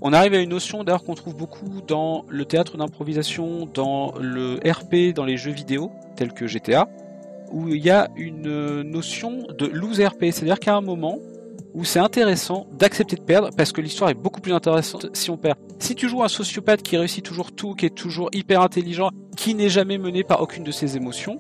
On 0.02 0.14
arrive 0.14 0.34
à 0.34 0.40
une 0.40 0.50
notion 0.50 0.84
d'ailleurs 0.84 1.04
qu'on 1.04 1.14
trouve 1.14 1.36
beaucoup 1.36 1.82
dans 1.88 2.26
le 2.28 2.46
théâtre 2.46 2.78
d'improvisation, 2.78 3.70
dans 3.72 4.14
le 4.20 4.60
RP, 4.66 5.14
dans 5.14 5.26
les 5.26 5.38
jeux 5.38 5.52
vidéo 5.52 5.92
tels 6.16 6.34
que 6.34 6.48
GTA, 6.48 6.90
où 7.52 7.68
il 7.70 7.84
y 7.84 7.92
a 7.92 8.10
une 8.16 8.82
notion 8.82 9.46
de 9.56 9.68
lose 9.68 10.02
RP, 10.02 10.32
c'est-à-dire 10.32 10.60
qu'à 10.60 10.76
un 10.76 10.82
moment 10.82 11.20
où 11.74 11.86
c'est 11.86 12.00
intéressant 12.00 12.68
d'accepter 12.74 13.16
de 13.16 13.22
perdre 13.22 13.50
parce 13.56 13.72
que 13.72 13.82
l'histoire 13.82 14.10
est 14.10 14.16
beaucoup 14.16 14.42
plus 14.42 14.54
intéressante 14.54 15.08
si 15.14 15.30
on 15.30 15.38
perd. 15.38 15.58
Si 15.80 15.96
tu 15.96 16.10
joues 16.10 16.24
un 16.24 16.28
sociopathe 16.28 16.82
qui 16.82 16.98
réussit 16.98 17.24
toujours 17.24 17.52
tout, 17.52 17.74
qui 17.76 17.86
est 17.86 17.96
toujours 17.96 18.30
hyper 18.34 18.62
intelligent, 18.62 19.10
qui 19.38 19.56
n'est 19.56 19.70
jamais 19.70 19.98
mené 19.98 20.24
par 20.24 20.42
aucune 20.42 20.64
de 20.64 20.72
ses 20.72 20.98
émotions, 20.98 21.40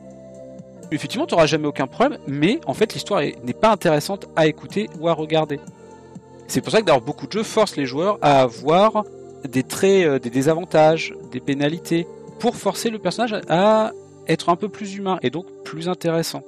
effectivement, 0.92 1.26
tu 1.26 1.34
n'auras 1.34 1.46
jamais 1.46 1.68
aucun 1.68 1.88
problème, 1.88 2.20
mais 2.28 2.60
en 2.66 2.74
fait, 2.74 2.94
l'histoire 2.94 3.22
n'est 3.22 3.54
pas 3.54 3.72
intéressante 3.72 4.28
à 4.36 4.48
écouter 4.48 4.90
ou 5.00 5.08
à 5.08 5.14
regarder. 5.14 5.60
C'est 6.48 6.62
pour 6.62 6.72
ça 6.72 6.82
que 6.82 6.86
d'ailleurs 6.86 7.02
beaucoup 7.02 7.28
de 7.28 7.32
jeux 7.32 7.44
forcent 7.44 7.78
les 7.78 7.86
joueurs 7.86 8.18
à 8.22 8.42
avoir 8.42 9.06
des 9.48 9.64
traits, 9.64 10.06
euh, 10.06 10.20
des 10.20 10.30
désavantages, 10.30 11.14
des 11.32 11.40
pénalités, 11.40 12.08
pour 12.40 12.56
forcer 12.56 12.90
le 12.90 13.00
personnage 13.00 13.40
à 13.48 13.92
être 14.28 14.50
un 14.50 14.56
peu 14.56 14.70
plus 14.70 14.96
humain 14.96 15.20
et 15.22 15.30
donc 15.30 15.46
plus 15.64 15.90
intéressant. 15.90 16.44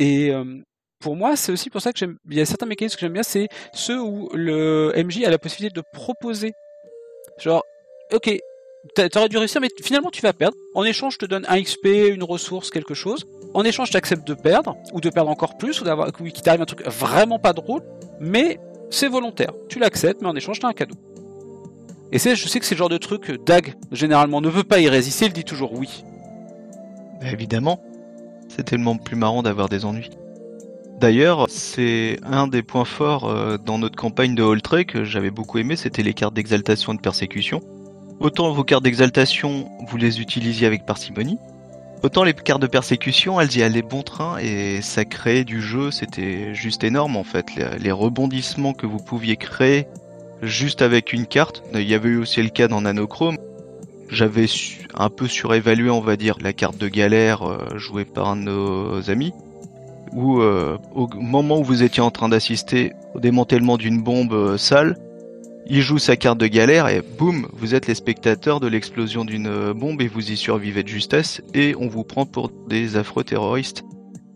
Et 0.00 0.30
euh, 0.30 0.62
pour 1.04 1.16
moi, 1.16 1.36
c'est 1.36 1.52
aussi 1.52 1.68
pour 1.68 1.82
ça 1.82 1.92
que 1.92 1.98
j'aime. 1.98 2.16
Il 2.30 2.38
y 2.38 2.40
a 2.40 2.46
certains 2.46 2.64
mécanismes 2.64 2.94
que 2.94 3.02
j'aime 3.02 3.12
bien, 3.12 3.22
c'est 3.22 3.48
ceux 3.74 4.00
où 4.00 4.30
le 4.32 4.90
MJ 4.96 5.22
a 5.24 5.30
la 5.30 5.36
possibilité 5.36 5.78
de 5.78 5.84
proposer. 5.92 6.54
Genre, 7.38 7.62
ok, 8.10 8.34
t'aurais 9.12 9.28
dû 9.28 9.36
réussir, 9.36 9.60
mais 9.60 9.68
finalement 9.82 10.08
tu 10.10 10.22
vas 10.22 10.32
perdre. 10.32 10.56
En 10.74 10.82
échange, 10.82 11.14
je 11.14 11.18
te 11.18 11.26
donne 11.26 11.44
un 11.46 11.60
XP, 11.60 11.84
une 12.14 12.22
ressource, 12.22 12.70
quelque 12.70 12.94
chose. 12.94 13.26
En 13.52 13.64
échange, 13.64 13.90
tu 13.90 13.98
acceptes 13.98 14.26
de 14.26 14.32
perdre, 14.32 14.78
ou 14.94 15.02
de 15.02 15.10
perdre 15.10 15.28
encore 15.28 15.58
plus, 15.58 15.82
ou 15.82 15.84
d'avoir 15.84 16.10
qu'il 16.10 16.32
t'arrive 16.32 16.62
un 16.62 16.64
truc 16.64 16.86
vraiment 16.86 17.38
pas 17.38 17.52
drôle, 17.52 17.82
mais 18.18 18.58
c'est 18.88 19.08
volontaire. 19.08 19.52
Tu 19.68 19.78
l'acceptes, 19.78 20.22
mais 20.22 20.28
en 20.28 20.36
échange, 20.36 20.58
t'as 20.58 20.68
un 20.68 20.72
cadeau. 20.72 20.96
Et 22.12 22.18
je 22.18 22.48
sais 22.48 22.60
que 22.60 22.64
c'est 22.64 22.76
le 22.76 22.78
genre 22.78 22.88
de 22.88 22.96
truc, 22.96 23.30
Dag, 23.44 23.74
généralement, 23.92 24.40
ne 24.40 24.48
veut 24.48 24.64
pas 24.64 24.80
y 24.80 24.88
résister, 24.88 25.26
il 25.26 25.34
dit 25.34 25.44
toujours 25.44 25.74
oui. 25.74 26.02
Bah, 27.20 27.30
évidemment. 27.30 27.78
C'est 28.48 28.64
tellement 28.64 28.96
plus 28.96 29.16
marrant 29.16 29.42
d'avoir 29.42 29.68
des 29.68 29.84
ennuis. 29.84 30.10
D'ailleurs, 31.00 31.46
c'est 31.48 32.18
un 32.24 32.46
des 32.46 32.62
points 32.62 32.84
forts 32.84 33.28
euh, 33.28 33.58
dans 33.58 33.78
notre 33.78 33.96
campagne 33.96 34.34
de 34.34 34.42
Holtrey 34.42 34.84
que 34.84 35.04
j'avais 35.04 35.30
beaucoup 35.30 35.58
aimé, 35.58 35.76
c'était 35.76 36.02
les 36.02 36.14
cartes 36.14 36.34
d'exaltation 36.34 36.92
et 36.92 36.96
de 36.96 37.00
persécution. 37.00 37.60
Autant 38.20 38.52
vos 38.52 38.64
cartes 38.64 38.84
d'exaltation, 38.84 39.68
vous 39.88 39.96
les 39.96 40.20
utilisiez 40.20 40.66
avec 40.66 40.86
parcimonie, 40.86 41.36
autant 42.04 42.22
les 42.22 42.32
cartes 42.32 42.62
de 42.62 42.68
persécution, 42.68 43.40
elles 43.40 43.56
y 43.56 43.62
allaient 43.62 43.82
bon 43.82 44.02
train 44.02 44.38
et 44.38 44.82
ça 44.82 45.04
créait 45.04 45.44
du 45.44 45.60
jeu, 45.60 45.90
c'était 45.90 46.54
juste 46.54 46.84
énorme 46.84 47.16
en 47.16 47.24
fait. 47.24 47.46
Les, 47.80 47.92
rebondissements 47.92 48.72
que 48.72 48.86
vous 48.86 48.98
pouviez 48.98 49.36
créer 49.36 49.86
juste 50.42 50.80
avec 50.80 51.12
une 51.12 51.26
carte, 51.26 51.64
il 51.72 51.88
y 51.88 51.94
avait 51.94 52.10
eu 52.10 52.18
aussi 52.18 52.42
le 52.42 52.50
cas 52.50 52.68
dans 52.68 52.82
Nanochrome. 52.82 53.36
J'avais 54.10 54.46
un 54.94 55.08
peu 55.08 55.26
surévalué, 55.26 55.90
on 55.90 56.00
va 56.00 56.16
dire, 56.16 56.36
la 56.40 56.52
carte 56.52 56.78
de 56.78 56.88
galère 56.88 57.42
euh, 57.42 57.78
jouée 57.78 58.04
par 58.04 58.36
nos 58.36 59.10
amis, 59.10 59.32
où 60.14 60.40
euh, 60.40 60.78
au 60.94 61.08
moment 61.08 61.58
où 61.58 61.64
vous 61.64 61.82
étiez 61.82 62.02
en 62.02 62.10
train 62.10 62.28
d'assister 62.28 62.92
au 63.14 63.20
démantèlement 63.20 63.76
d'une 63.76 64.02
bombe 64.02 64.32
euh, 64.32 64.56
sale, 64.56 64.96
il 65.66 65.80
joue 65.80 65.98
sa 65.98 66.16
carte 66.16 66.38
de 66.38 66.46
galère 66.46 66.88
et 66.88 67.02
boum, 67.18 67.48
vous 67.52 67.74
êtes 67.74 67.86
les 67.86 67.94
spectateurs 67.94 68.60
de 68.60 68.66
l'explosion 68.66 69.24
d'une 69.24 69.46
euh, 69.46 69.74
bombe 69.74 70.00
et 70.02 70.08
vous 70.08 70.30
y 70.30 70.36
survivez 70.36 70.82
de 70.82 70.88
justesse 70.88 71.42
et 71.52 71.74
on 71.78 71.88
vous 71.88 72.04
prend 72.04 72.26
pour 72.26 72.50
des 72.68 72.96
affreux 72.96 73.24
terroristes. 73.24 73.84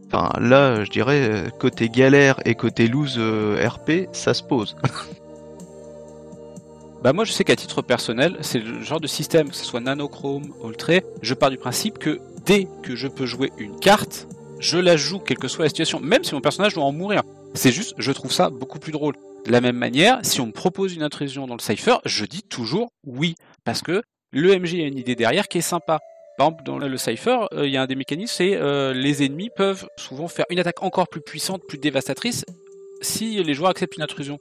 Enfin 0.07 0.31
là, 0.41 0.85
je 0.85 0.91
dirais, 0.91 1.45
côté 1.61 1.91
galère 1.91 2.41
et 2.47 2.55
côté 2.55 2.89
loose 2.89 3.19
RP, 3.19 4.09
ça 4.13 4.33
se 4.33 4.43
pose. 4.43 4.75
bah 7.05 7.13
moi 7.13 7.25
je 7.25 7.33
sais 7.33 7.45
qu'à 7.45 7.57
titre 7.57 7.83
personnel, 7.83 8.39
c'est 8.41 8.59
le 8.59 8.83
genre 8.83 9.01
de 9.01 9.07
système, 9.07 9.51
que 9.51 9.55
ce 9.55 9.67
soit 9.67 9.81
Nanochrome, 9.81 10.55
Ultra, 10.65 11.01
je 11.21 11.35
pars 11.35 11.51
du 11.51 11.59
principe 11.59 11.99
que 11.99 12.21
dès 12.47 12.67
que 12.83 12.97
je 12.97 13.07
peux 13.07 13.27
jouer 13.27 13.53
une 13.59 13.79
carte, 13.79 14.29
je 14.61 14.79
la 14.79 14.97
joue, 14.97 15.19
quelle 15.19 15.39
que 15.39 15.49
soit 15.49 15.65
la 15.65 15.69
situation, 15.69 16.01
même 16.01 16.25
si 16.25 16.35
mon 16.35 16.41
personnage 16.41 16.75
doit 16.75 16.85
en 16.85 16.93
mourir. 16.93 17.23
C'est 17.55 17.73
juste, 17.73 17.95
je 17.99 18.13
trouve 18.13 18.33
ça 18.33 18.51
beaucoup 18.51 18.79
plus 18.79 18.93
drôle. 18.93 19.15
De 19.47 19.53
la 19.53 19.61
même 19.61 19.77
manière, 19.77 20.19
si 20.23 20.41
on 20.41 20.47
me 20.47 20.53
propose 20.53 20.95
une 20.95 21.03
intrusion 21.03 21.47
dans 21.47 21.55
le 21.55 21.61
cipher, 21.61 21.97
je 22.05 22.25
dis 22.25 22.43
toujours 22.43 22.93
oui, 23.07 23.35
parce 23.65 23.83
que 23.83 24.03
le 24.31 24.59
MJ 24.59 24.75
a 24.75 24.87
une 24.87 24.99
idée 24.99 25.15
derrière 25.15 25.49
qui 25.49 25.59
est 25.59 25.63
sympa. 25.63 26.01
Par 26.37 26.49
exemple, 26.49 26.65
dans 26.65 26.79
le 26.79 26.97
cipher, 26.97 27.39
euh, 27.53 27.67
il 27.67 27.73
y 27.73 27.77
a 27.77 27.83
un 27.83 27.87
des 27.87 27.97
mécanismes, 27.97 28.35
c'est 28.37 28.55
euh, 28.57 28.93
les 28.93 29.25
ennemis 29.25 29.51
peuvent 29.57 29.89
souvent 29.97 30.29
faire 30.29 30.45
une 30.51 30.59
attaque 30.59 30.83
encore 30.83 31.09
plus 31.09 31.21
puissante, 31.21 31.63
plus 31.67 31.79
dévastatrice, 31.79 32.45
si 33.01 33.43
les 33.43 33.55
joueurs 33.55 33.71
acceptent 33.71 33.97
une 33.97 34.03
intrusion. 34.03 34.39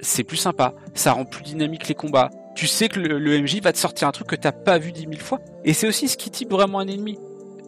C'est 0.00 0.24
plus 0.24 0.36
sympa, 0.36 0.74
ça 0.94 1.12
rend 1.12 1.24
plus 1.24 1.44
dynamique 1.44 1.86
les 1.88 1.94
combats. 1.94 2.30
Tu 2.56 2.66
sais 2.66 2.88
que 2.88 2.98
le, 2.98 3.40
MJ 3.40 3.60
va 3.60 3.72
te 3.72 3.78
sortir 3.78 4.08
un 4.08 4.12
truc 4.12 4.28
que 4.28 4.36
t'as 4.36 4.52
pas 4.52 4.78
vu 4.78 4.92
dix 4.92 5.06
mille 5.06 5.20
fois. 5.20 5.40
Et 5.64 5.72
c'est 5.72 5.86
aussi 5.86 6.08
ce 6.08 6.16
qui 6.16 6.30
type 6.30 6.50
vraiment 6.50 6.78
un 6.78 6.88
ennemi. 6.88 7.18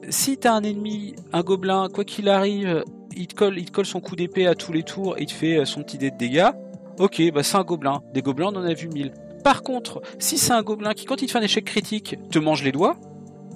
Si 0.09 0.39
t'as 0.39 0.53
un 0.53 0.63
ennemi, 0.63 1.15
un 1.33 1.43
gobelin, 1.43 1.89
quoi 1.93 2.05
qu'il 2.05 2.29
arrive, 2.29 2.85
il 3.17 3.27
te 3.27 3.35
colle, 3.35 3.59
il 3.59 3.71
colle 3.71 3.87
son 3.87 4.01
coup 4.01 4.15
d'épée 4.15 4.47
à 4.47 4.55
tous 4.55 4.73
les 4.73 4.83
tours 4.83 5.19
et 5.19 5.23
il 5.23 5.27
te 5.27 5.33
fait 5.33 5.59
euh, 5.59 5.65
son 5.65 5.83
petit 5.83 5.99
dé 5.99 6.11
de 6.11 6.17
dégâts. 6.17 6.51
Ok, 6.99 7.21
bah 7.33 7.43
c'est 7.43 7.57
un 7.57 7.65
gobelin. 7.65 8.03
Des 8.13 8.23
gobelins, 8.23 8.51
on 8.53 8.57
en 8.57 8.65
a 8.65 8.75
vu 8.75 8.89
mille. 8.89 9.13
Par 9.43 9.63
contre, 9.63 10.03
si 10.19 10.39
c'est 10.39 10.53
un 10.53 10.63
gobelin 10.63 10.95
qui, 10.95 11.05
quand 11.05 11.23
il 11.23 11.27
te 11.27 11.33
fait 11.33 11.39
un 11.39 11.43
échec 11.43 11.65
critique, 11.65 12.17
te 12.31 12.39
mange 12.39 12.63
les 12.63 12.73
doigts, 12.73 12.97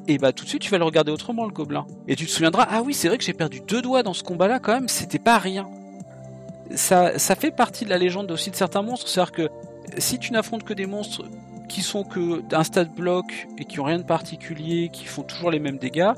et 0.09 0.19
bah 0.19 0.33
tout 0.33 0.45
de 0.45 0.49
suite 0.49 0.63
tu 0.63 0.71
vas 0.71 0.79
le 0.79 0.85
regarder 0.85 1.13
autrement 1.13 1.45
le 1.45 1.53
gobelin. 1.53 1.87
Et 2.09 2.17
tu 2.17 2.27
te 2.27 2.31
souviendras, 2.31 2.67
ah 2.71 2.83
oui, 2.83 2.95
c'est 2.95 3.09
vrai 3.09 3.19
que 3.19 3.25
j'ai 3.25 3.33
perdu 3.33 3.61
deux 3.67 3.83
doigts 3.83 4.03
dans 4.03 4.15
ce 4.15 4.23
combat-là 4.23 4.59
quand 4.59 4.73
même, 4.73 4.89
c'était 4.89 5.19
pas 5.19 5.39
rien. 5.39 5.69
Ça, 6.75 7.19
ça 7.19 7.35
fait 7.35 7.51
partie 7.51 7.85
de 7.85 7.91
la 7.91 7.99
légende 7.99 8.31
aussi 8.31 8.51
de 8.51 8.57
certains 8.57 8.83
monstres, 8.83 9.09
c'est-à-dire 9.09 9.33
que 9.33 9.49
si 9.99 10.19
tu 10.19 10.33
n'affrontes 10.33 10.65
que 10.65 10.75
des 10.75 10.87
monstres 10.87 11.25
qui 11.69 11.83
sont 11.83 12.05
que 12.05 12.41
d'un 12.43 12.65
stade 12.65 12.95
bloc 12.95 13.49
et 13.59 13.65
qui 13.65 13.81
ont 13.81 13.85
rien 13.85 13.99
de 13.99 14.05
particulier, 14.05 14.91
qui 14.93 15.07
font 15.07 15.23
toujours 15.23 15.51
les 15.51 15.61
mêmes 15.61 15.79
dégâts, 15.79 16.13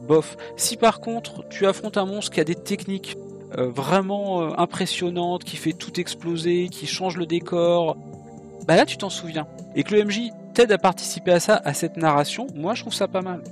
bof. 0.00 0.36
Si 0.56 0.76
par 0.76 1.00
contre 1.00 1.46
tu 1.48 1.66
affrontes 1.66 1.96
un 1.96 2.06
monstre 2.06 2.32
qui 2.32 2.40
a 2.40 2.44
des 2.44 2.54
techniques 2.54 3.16
euh, 3.58 3.68
vraiment 3.68 4.42
euh, 4.42 4.50
impressionnantes, 4.58 5.44
qui 5.44 5.56
fait 5.56 5.72
tout 5.72 6.00
exploser, 6.00 6.68
qui 6.68 6.86
change 6.86 7.16
le 7.16 7.26
décor, 7.26 7.96
bah 8.66 8.76
là 8.76 8.84
tu 8.84 8.96
t'en 8.96 9.10
souviens. 9.10 9.46
Et 9.74 9.82
que 9.82 9.94
le 9.94 10.04
MJ 10.04 10.30
t'aide 10.54 10.72
à 10.72 10.78
participer 10.78 11.32
à 11.32 11.40
ça, 11.40 11.60
à 11.64 11.74
cette 11.74 11.96
narration, 11.96 12.46
moi 12.54 12.74
je 12.74 12.82
trouve 12.82 12.94
ça 12.94 13.08
pas 13.08 13.22
mal. 13.22 13.42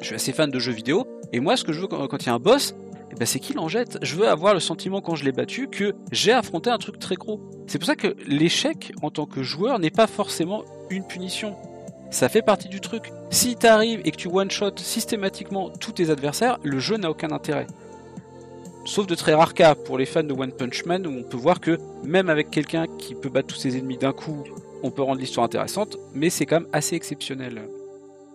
Je 0.00 0.06
suis 0.06 0.14
assez 0.14 0.32
fan 0.32 0.50
de 0.50 0.58
jeux 0.58 0.72
vidéo, 0.72 1.06
et 1.32 1.40
moi 1.40 1.56
ce 1.56 1.64
que 1.64 1.72
je 1.72 1.80
veux 1.80 1.86
quand 1.86 2.22
il 2.22 2.26
y 2.26 2.30
a 2.30 2.34
un 2.34 2.38
boss, 2.38 2.74
eh 3.12 3.14
ben, 3.16 3.26
c'est 3.26 3.40
qu'il 3.40 3.58
en 3.58 3.68
jette. 3.68 3.98
Je 4.02 4.14
veux 4.16 4.28
avoir 4.28 4.54
le 4.54 4.60
sentiment 4.60 5.00
quand 5.00 5.14
je 5.14 5.24
l'ai 5.24 5.32
battu 5.32 5.68
que 5.68 5.94
j'ai 6.12 6.32
affronté 6.32 6.70
un 6.70 6.78
truc 6.78 6.98
très 6.98 7.16
gros. 7.16 7.40
C'est 7.66 7.78
pour 7.78 7.86
ça 7.86 7.96
que 7.96 8.16
l'échec 8.26 8.92
en 9.02 9.10
tant 9.10 9.26
que 9.26 9.42
joueur 9.42 9.78
n'est 9.78 9.90
pas 9.90 10.06
forcément 10.06 10.64
une 10.90 11.04
punition 11.04 11.56
ça 12.10 12.28
fait 12.28 12.42
partie 12.42 12.68
du 12.68 12.80
truc. 12.80 13.12
Si 13.30 13.56
t'arrives 13.56 14.00
et 14.04 14.10
que 14.10 14.16
tu 14.16 14.28
one-shot 14.28 14.76
systématiquement 14.76 15.70
tous 15.70 15.92
tes 15.92 16.10
adversaires, 16.10 16.58
le 16.64 16.78
jeu 16.78 16.96
n'a 16.96 17.10
aucun 17.10 17.30
intérêt. 17.30 17.66
Sauf 18.84 19.06
de 19.06 19.14
très 19.14 19.34
rares 19.34 19.54
cas 19.54 19.74
pour 19.74 19.98
les 19.98 20.06
fans 20.06 20.22
de 20.22 20.32
One 20.32 20.52
Punch 20.52 20.84
Man 20.86 21.06
où 21.06 21.10
on 21.10 21.22
peut 21.22 21.36
voir 21.36 21.60
que 21.60 21.78
même 22.02 22.28
avec 22.28 22.50
quelqu'un 22.50 22.86
qui 22.98 23.14
peut 23.14 23.28
battre 23.28 23.48
tous 23.48 23.60
ses 23.60 23.78
ennemis 23.78 23.98
d'un 23.98 24.12
coup, 24.12 24.44
on 24.82 24.90
peut 24.90 25.02
rendre 25.02 25.20
l'histoire 25.20 25.44
intéressante, 25.44 25.98
mais 26.14 26.30
c'est 26.30 26.46
quand 26.46 26.60
même 26.60 26.70
assez 26.72 26.96
exceptionnel. 26.96 27.62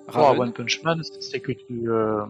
Pour 0.08 0.40
One 0.40 0.54
Punch 0.54 0.84
Man, 0.84 1.02
c'est 1.20 1.40
que 1.40 1.52
tu 1.52 1.90
euh, 1.90 2.24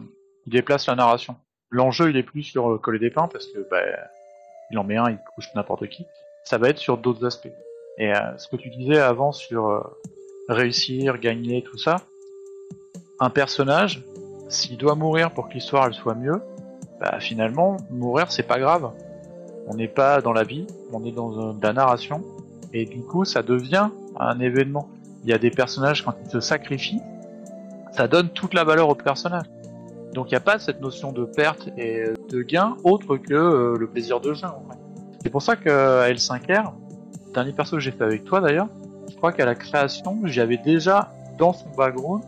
déplaces 0.48 0.88
la 0.88 0.96
narration. 0.96 1.36
L'enjeu, 1.70 2.10
il 2.10 2.18
est 2.18 2.24
plus 2.24 2.44
sur 2.44 2.72
euh, 2.72 2.78
coller 2.78 3.00
des 3.00 3.10
pains 3.10 3.28
parce 3.28 3.48
que 3.48 3.68
bah, 3.70 3.82
il 4.72 4.80
en 4.80 4.84
met 4.84 4.98
un, 4.98 5.10
il 5.10 5.20
couche 5.36 5.50
n'importe 5.56 5.88
qui. 5.90 6.06
Ça 6.46 6.58
va 6.58 6.70
être 6.70 6.78
sur 6.78 6.98
d'autres 6.98 7.26
aspects. 7.26 7.52
Et 7.98 8.14
euh, 8.14 8.38
ce 8.38 8.48
que 8.48 8.56
tu 8.56 8.70
disais 8.70 8.98
avant 8.98 9.34
sur 9.34 9.86
réussir, 10.48 11.20
gagner, 11.20 11.64
tout 11.64 11.78
ça. 11.78 12.02
Un 13.20 13.30
personnage, 13.30 14.04
s'il 14.50 14.78
doit 14.78 14.96
mourir 14.96 15.32
pour 15.32 15.48
que 15.48 15.54
l'histoire 15.54 15.88
elle 15.88 15.94
soit 15.94 16.16
mieux, 16.16 16.42
bah 17.00 17.20
finalement, 17.20 17.78
mourir 17.90 18.32
c'est 18.32 18.44
pas 18.44 18.60
grave. 18.60 18.92
On 19.68 19.76
n'est 19.76 19.88
pas 19.88 20.22
dans 20.22 20.34
la 20.34 20.44
vie, 20.44 20.68
on 20.92 21.04
est 21.06 21.12
dans 21.12 21.58
la 21.62 21.74
narration, 21.74 22.22
et 22.74 22.86
du 22.86 23.02
coup 23.02 23.26
ça 23.26 23.42
devient 23.42 23.90
un 24.20 24.40
événement. 24.40 24.90
Il 25.24 25.30
y 25.30 25.34
a 25.34 25.40
des 25.40 25.50
personnages 25.50 26.04
quand 26.04 26.14
ils 26.24 26.30
se 26.30 26.40
sacrifient, 26.40 27.02
ça 27.92 28.08
donne 28.08 28.30
toute 28.30 28.54
la 28.54 28.64
valeur 28.64 28.90
au 28.90 28.96
personnage. 28.96 29.46
Donc 30.14 30.28
il 30.28 30.34
n'y 30.34 30.38
a 30.38 30.42
pas 30.42 30.60
cette 30.60 30.82
notion 30.82 31.12
de 31.12 31.26
perte 31.26 31.70
et 31.78 32.04
de 32.30 32.42
gain 32.42 32.78
autre 32.84 33.18
que 33.18 33.34
euh, 33.34 33.78
le 33.78 33.88
plaisir 33.88 34.20
de 34.20 34.34
jeu. 34.34 34.48
C'est 35.22 35.30
pour 35.30 35.42
ça 35.42 35.56
qu'à 35.56 36.10
L5R, 36.10 36.72
dernier 37.34 37.54
perso 37.54 37.76
que 37.76 37.82
j'ai 37.82 37.92
fait 37.92 38.04
avec 38.04 38.24
toi 38.24 38.40
d'ailleurs, 38.40 38.68
je 39.10 39.16
crois 39.16 39.32
qu'à 39.32 39.46
la 39.46 39.56
création, 39.56 40.20
j'avais 40.24 40.58
déjà 40.58 41.14
dans 41.38 41.54
son 41.54 41.70
background 41.70 42.24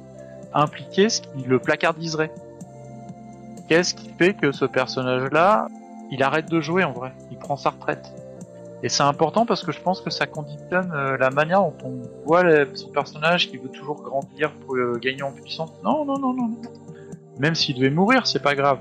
impliqué 0.53 1.09
ce 1.09 1.21
qui 1.21 1.43
le 1.45 1.59
placardiserait. 1.59 2.31
Qu'est-ce 3.67 3.93
qui 3.93 4.09
fait 4.17 4.33
que 4.33 4.51
ce 4.51 4.65
personnage-là, 4.65 5.67
il 6.11 6.23
arrête 6.23 6.49
de 6.49 6.61
jouer 6.61 6.83
en 6.83 6.93
vrai, 6.93 7.11
il 7.31 7.37
prend 7.37 7.57
sa 7.57 7.71
retraite. 7.71 8.13
Et 8.83 8.89
c'est 8.89 9.03
important 9.03 9.45
parce 9.45 9.63
que 9.63 9.71
je 9.71 9.81
pense 9.81 10.01
que 10.01 10.09
ça 10.09 10.27
conditionne 10.27 10.91
euh, 10.93 11.17
la 11.17 11.31
manière 11.31 11.61
dont 11.61 11.73
on 11.83 12.01
voit 12.25 12.43
son 12.75 12.89
personnage 12.89 13.49
qui 13.49 13.57
veut 13.57 13.69
toujours 13.69 14.03
grandir 14.03 14.51
pour 14.51 14.75
euh, 14.75 14.99
gagner 15.01 15.23
en 15.23 15.31
puissance. 15.31 15.71
Non, 15.83 16.05
non, 16.05 16.19
non, 16.19 16.33
non. 16.33 16.51
Même 17.39 17.55
s'il 17.55 17.75
devait 17.75 17.89
mourir, 17.89 18.27
c'est 18.27 18.41
pas 18.41 18.53
grave. 18.53 18.79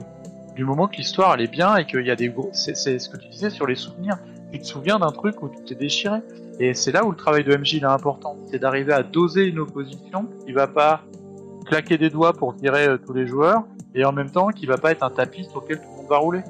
Du 0.55 0.65
moment 0.65 0.87
que 0.87 0.97
l'histoire 0.97 1.35
elle 1.35 1.43
est 1.43 1.51
bien 1.51 1.77
et 1.77 1.87
qu'il 1.87 2.05
y 2.05 2.11
a 2.11 2.17
des 2.17 2.29
gros. 2.29 2.51
C'est 2.53 2.75
ce 2.75 3.09
que 3.09 3.17
tu 3.17 3.29
disais 3.29 3.51
sur 3.51 3.67
les 3.67 3.75
souvenirs. 3.75 4.19
Tu 4.53 4.61
te 4.61 4.67
souviens 4.67 4.99
d'un 4.99 5.11
truc 5.11 5.43
où 5.43 5.49
tu 5.49 5.63
t'es 5.65 5.75
déchiré. 5.75 6.21
Et 6.59 6.75
c'est 6.75 6.93
là 6.93 7.05
où 7.05 7.11
le 7.11 7.17
travail 7.17 7.45
de 7.45 7.55
MJ 7.55 7.77
est 7.77 7.85
important. 7.85 8.37
C'est 8.51 8.59
d'arriver 8.59 8.93
à 8.93 9.03
doser 9.03 9.45
une 9.45 9.59
opposition 9.59 10.27
qui 10.45 10.53
va 10.53 10.67
pas 10.67 11.03
claquer 11.67 11.99
des 11.99 12.11
doigts 12.11 12.33
pour 12.33 12.55
tirer 12.57 12.87
euh, 12.87 12.99
tous 12.99 13.13
les 13.13 13.27
joueurs 13.27 13.65
et 13.95 14.05
en 14.05 14.13
même 14.13 14.31
temps 14.31 14.49
qui 14.49 14.67
va 14.67 14.79
pas 14.79 14.93
être 14.93 15.03
un 15.03 15.11
tapis 15.11 15.45
sur 15.45 15.61
lequel 15.61 15.79
tout 15.79 15.89
le 15.91 15.97
monde 15.97 16.07
va 16.09 16.19
rouler. 16.19 16.43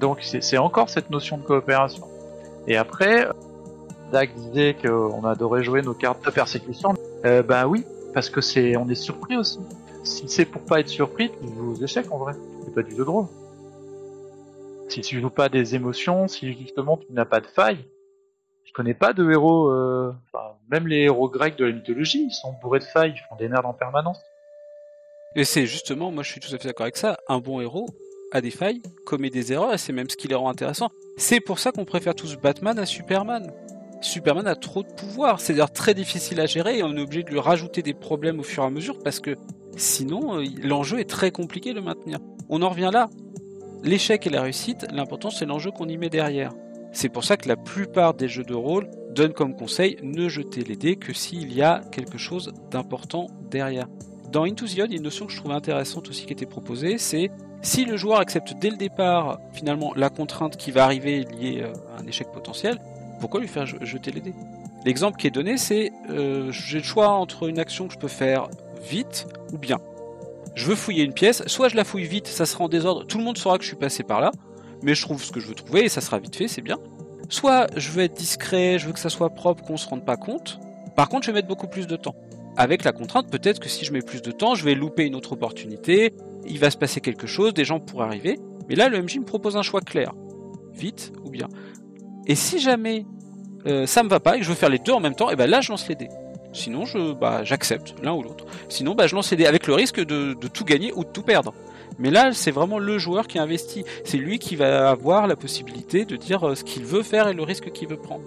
Donc 0.00 0.18
c'est 0.22 0.58
encore 0.58 0.90
cette 0.90 1.10
notion 1.10 1.38
de 1.38 1.42
coopération. 1.44 2.04
Et 2.66 2.76
après, 2.76 3.28
Dag 4.12 4.30
disait 4.34 4.74
qu'on 4.74 5.24
adorait 5.24 5.62
jouer 5.62 5.82
nos 5.82 5.94
cartes 5.94 6.24
de 6.24 6.30
persécution. 6.30 6.94
Euh, 7.24 7.42
bah 7.42 7.66
oui, 7.68 7.84
parce 8.12 8.28
que 8.28 8.40
c'est, 8.40 8.76
on 8.76 8.88
est 8.88 8.96
surpris 8.96 9.36
aussi. 9.36 9.60
Si 10.02 10.28
c'est 10.28 10.44
pour 10.44 10.62
pas 10.62 10.80
être 10.80 10.88
surpris, 10.88 11.30
tu 11.30 11.48
joues 11.54 11.72
aux 11.72 11.82
échecs 11.82 12.10
en 12.10 12.18
vrai. 12.18 12.34
C'est 12.64 12.74
pas 12.74 12.82
du 12.82 12.90
jeu 12.90 13.04
de 13.04 13.10
rôle. 13.10 13.26
Si 14.92 15.00
tu 15.00 15.22
joues 15.22 15.30
pas 15.30 15.48
des 15.48 15.74
émotions, 15.74 16.28
si 16.28 16.52
justement 16.52 16.98
tu 16.98 17.06
n'as 17.14 17.24
pas 17.24 17.40
de 17.40 17.46
faille, 17.46 17.82
je 18.66 18.74
connais 18.74 18.92
pas 18.92 19.14
de 19.14 19.30
héros, 19.30 19.70
euh, 19.70 20.12
même 20.70 20.86
les 20.86 21.04
héros 21.04 21.30
grecs 21.30 21.56
de 21.56 21.64
la 21.64 21.72
mythologie, 21.72 22.26
ils 22.28 22.34
sont 22.34 22.52
bourrés 22.60 22.80
de 22.80 22.84
failles, 22.84 23.14
ils 23.16 23.26
font 23.26 23.36
des 23.36 23.48
merdes 23.48 23.64
en 23.64 23.72
permanence. 23.72 24.20
Et 25.34 25.46
c'est 25.46 25.64
justement, 25.64 26.12
moi 26.12 26.22
je 26.22 26.30
suis 26.30 26.40
tout 26.40 26.54
à 26.54 26.58
fait 26.58 26.68
d'accord 26.68 26.84
avec 26.84 26.98
ça, 26.98 27.16
un 27.26 27.38
bon 27.38 27.62
héros 27.62 27.86
a 28.32 28.42
des 28.42 28.50
failles, 28.50 28.82
commet 29.06 29.30
des 29.30 29.54
erreurs, 29.54 29.72
et 29.72 29.78
c'est 29.78 29.94
même 29.94 30.10
ce 30.10 30.16
qui 30.16 30.28
les 30.28 30.34
rend 30.34 30.50
intéressants. 30.50 30.90
C'est 31.16 31.40
pour 31.40 31.58
ça 31.58 31.72
qu'on 31.72 31.86
préfère 31.86 32.14
tous 32.14 32.36
Batman 32.36 32.78
à 32.78 32.84
Superman. 32.84 33.50
Superman 34.02 34.46
a 34.46 34.56
trop 34.56 34.82
de 34.82 34.92
pouvoir, 34.92 35.40
c'est 35.40 35.54
d'ailleurs 35.54 35.72
très 35.72 35.94
difficile 35.94 36.38
à 36.38 36.44
gérer 36.44 36.76
et 36.76 36.82
on 36.82 36.94
est 36.98 37.00
obligé 37.00 37.22
de 37.22 37.30
lui 37.30 37.40
rajouter 37.40 37.80
des 37.80 37.94
problèmes 37.94 38.40
au 38.40 38.42
fur 38.42 38.62
et 38.62 38.66
à 38.66 38.70
mesure 38.70 38.98
parce 39.02 39.20
que 39.20 39.36
sinon 39.74 40.38
euh, 40.38 40.44
l'enjeu 40.62 40.98
est 40.98 41.08
très 41.08 41.30
compliqué 41.30 41.72
de 41.72 41.80
maintenir. 41.80 42.18
On 42.50 42.60
en 42.60 42.68
revient 42.68 42.90
là. 42.92 43.08
L'échec 43.84 44.26
et 44.26 44.30
la 44.30 44.42
réussite, 44.42 44.86
l'important 44.92 45.30
c'est 45.30 45.44
l'enjeu 45.44 45.72
qu'on 45.72 45.88
y 45.88 45.96
met 45.96 46.08
derrière. 46.08 46.52
C'est 46.92 47.08
pour 47.08 47.24
ça 47.24 47.36
que 47.36 47.48
la 47.48 47.56
plupart 47.56 48.14
des 48.14 48.28
jeux 48.28 48.44
de 48.44 48.54
rôle 48.54 48.88
donnent 49.10 49.32
comme 49.32 49.56
conseil 49.56 49.96
ne 50.02 50.28
jeter 50.28 50.62
les 50.62 50.76
dés 50.76 50.96
que 50.96 51.12
s'il 51.12 51.52
y 51.52 51.62
a 51.62 51.80
quelque 51.90 52.16
chose 52.16 52.52
d'important 52.70 53.26
derrière. 53.50 53.88
Dans 54.30 54.44
Into 54.44 54.66
the 54.66 54.78
une 54.90 55.02
notion 55.02 55.26
que 55.26 55.32
je 55.32 55.38
trouve 55.38 55.52
intéressante 55.52 56.08
aussi 56.08 56.26
qui 56.26 56.32
était 56.32 56.46
proposée, 56.46 56.96
c'est 56.96 57.30
si 57.60 57.84
le 57.84 57.96
joueur 57.96 58.20
accepte 58.20 58.54
dès 58.60 58.70
le 58.70 58.76
départ 58.76 59.40
finalement 59.52 59.92
la 59.94 60.10
contrainte 60.10 60.56
qui 60.56 60.70
va 60.70 60.84
arriver 60.84 61.24
liée 61.24 61.62
euh, 61.62 61.72
à 61.96 62.02
un 62.02 62.06
échec 62.06 62.28
potentiel, 62.32 62.78
pourquoi 63.20 63.40
lui 63.40 63.48
faire 63.48 63.66
jeter 63.66 64.10
les 64.12 64.20
dés? 64.20 64.34
L'exemple 64.84 65.18
qui 65.18 65.26
est 65.26 65.30
donné, 65.30 65.56
c'est 65.56 65.92
euh, 66.08 66.50
j'ai 66.52 66.78
le 66.78 66.84
choix 66.84 67.08
entre 67.08 67.48
une 67.48 67.58
action 67.58 67.88
que 67.88 67.94
je 67.94 67.98
peux 67.98 68.08
faire 68.08 68.48
vite 68.88 69.26
ou 69.52 69.58
bien. 69.58 69.78
Je 70.54 70.66
veux 70.66 70.74
fouiller 70.74 71.04
une 71.04 71.14
pièce, 71.14 71.42
soit 71.46 71.68
je 71.68 71.76
la 71.76 71.84
fouille 71.84 72.04
vite, 72.04 72.26
ça 72.26 72.46
sera 72.46 72.64
en 72.64 72.68
désordre, 72.68 73.06
tout 73.06 73.18
le 73.18 73.24
monde 73.24 73.38
saura 73.38 73.56
que 73.56 73.64
je 73.64 73.68
suis 73.68 73.76
passé 73.76 74.02
par 74.02 74.20
là, 74.20 74.32
mais 74.82 74.94
je 74.94 75.02
trouve 75.02 75.22
ce 75.22 75.32
que 75.32 75.40
je 75.40 75.46
veux 75.46 75.54
trouver 75.54 75.84
et 75.84 75.88
ça 75.88 76.00
sera 76.00 76.18
vite 76.18 76.36
fait, 76.36 76.48
c'est 76.48 76.62
bien. 76.62 76.78
Soit 77.28 77.66
je 77.76 77.90
veux 77.90 78.02
être 78.02 78.14
discret, 78.14 78.78
je 78.78 78.86
veux 78.86 78.92
que 78.92 78.98
ça 78.98 79.08
soit 79.08 79.30
propre, 79.30 79.62
qu'on 79.64 79.76
se 79.76 79.88
rende 79.88 80.04
pas 80.04 80.16
compte. 80.16 80.60
Par 80.96 81.08
contre, 81.08 81.24
je 81.24 81.30
vais 81.30 81.36
mettre 81.36 81.48
beaucoup 81.48 81.68
plus 81.68 81.86
de 81.86 81.96
temps. 81.96 82.14
Avec 82.58 82.84
la 82.84 82.92
contrainte, 82.92 83.30
peut-être 83.30 83.60
que 83.60 83.68
si 83.68 83.86
je 83.86 83.92
mets 83.92 84.02
plus 84.02 84.20
de 84.20 84.30
temps, 84.30 84.54
je 84.54 84.64
vais 84.64 84.74
louper 84.74 85.06
une 85.06 85.14
autre 85.14 85.32
opportunité, 85.32 86.14
il 86.46 86.58
va 86.58 86.70
se 86.70 86.76
passer 86.76 87.00
quelque 87.00 87.26
chose, 87.26 87.54
des 87.54 87.64
gens 87.64 87.80
pourraient 87.80 88.06
arriver. 88.06 88.38
Mais 88.68 88.74
là, 88.74 88.90
le 88.90 89.02
MJ 89.02 89.18
me 89.18 89.24
propose 89.24 89.56
un 89.56 89.62
choix 89.62 89.80
clair. 89.80 90.12
Vite 90.74 91.12
ou 91.24 91.30
bien. 91.30 91.48
Et 92.26 92.34
si 92.34 92.58
jamais 92.60 93.06
euh, 93.66 93.86
ça 93.86 94.02
me 94.02 94.08
va 94.08 94.20
pas 94.20 94.36
et 94.36 94.40
que 94.40 94.44
je 94.44 94.50
veux 94.50 94.56
faire 94.56 94.68
les 94.68 94.78
deux 94.78 94.92
en 94.92 95.00
même 95.00 95.14
temps, 95.14 95.30
et 95.30 95.36
ben 95.36 95.48
là, 95.48 95.60
je 95.60 95.70
lance 95.70 95.88
les 95.88 95.94
dés. 95.94 96.08
Sinon, 96.52 96.84
je, 96.84 97.12
bah, 97.12 97.44
j'accepte 97.44 97.94
l'un 98.02 98.12
ou 98.12 98.22
l'autre. 98.22 98.44
Sinon, 98.68 98.94
bah, 98.94 99.06
je 99.06 99.14
lance 99.14 99.30
les 99.32 99.46
avec 99.46 99.66
le 99.66 99.74
risque 99.74 100.00
de, 100.00 100.34
de 100.34 100.48
tout 100.48 100.64
gagner 100.64 100.92
ou 100.94 101.04
de 101.04 101.10
tout 101.10 101.22
perdre. 101.22 101.54
Mais 101.98 102.10
là, 102.10 102.32
c'est 102.32 102.50
vraiment 102.50 102.78
le 102.78 102.98
joueur 102.98 103.26
qui 103.26 103.38
investit. 103.38 103.84
C'est 104.04 104.18
lui 104.18 104.38
qui 104.38 104.56
va 104.56 104.90
avoir 104.90 105.26
la 105.26 105.36
possibilité 105.36 106.04
de 106.04 106.16
dire 106.16 106.46
euh, 106.46 106.54
ce 106.54 106.64
qu'il 106.64 106.84
veut 106.84 107.02
faire 107.02 107.28
et 107.28 107.34
le 107.34 107.42
risque 107.42 107.70
qu'il 107.72 107.88
veut 107.88 107.96
prendre. 107.96 108.24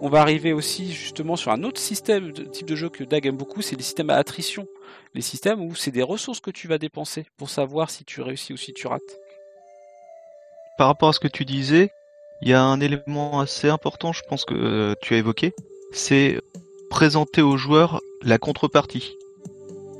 On 0.00 0.08
va 0.08 0.20
arriver 0.20 0.52
aussi 0.52 0.92
justement 0.92 1.36
sur 1.36 1.52
un 1.52 1.62
autre 1.62 1.80
système 1.80 2.32
de 2.32 2.42
type 2.42 2.66
de 2.66 2.76
jeu 2.76 2.90
que 2.90 3.02
Dag 3.02 3.26
aime 3.26 3.36
beaucoup, 3.36 3.62
c'est 3.62 3.76
les 3.76 3.82
systèmes 3.82 4.10
à 4.10 4.16
attrition. 4.16 4.66
Les 5.14 5.22
systèmes 5.22 5.62
où 5.62 5.74
c'est 5.74 5.90
des 5.90 6.02
ressources 6.02 6.40
que 6.40 6.50
tu 6.50 6.68
vas 6.68 6.76
dépenser 6.76 7.26
pour 7.38 7.48
savoir 7.48 7.88
si 7.88 8.04
tu 8.04 8.20
réussis 8.20 8.52
ou 8.52 8.58
si 8.58 8.74
tu 8.74 8.86
rates. 8.86 9.00
Par 10.76 10.88
rapport 10.88 11.08
à 11.08 11.12
ce 11.14 11.20
que 11.20 11.28
tu 11.28 11.46
disais, 11.46 11.90
il 12.42 12.48
y 12.48 12.52
a 12.52 12.62
un 12.62 12.80
élément 12.80 13.40
assez 13.40 13.70
important, 13.70 14.12
je 14.12 14.22
pense 14.28 14.44
que 14.44 14.54
euh, 14.54 14.94
tu 15.00 15.14
as 15.14 15.16
évoqué, 15.16 15.54
c'est 15.92 16.42
présenter 16.88 17.42
aux 17.42 17.56
joueurs 17.56 18.00
la 18.22 18.38
contrepartie. 18.38 19.16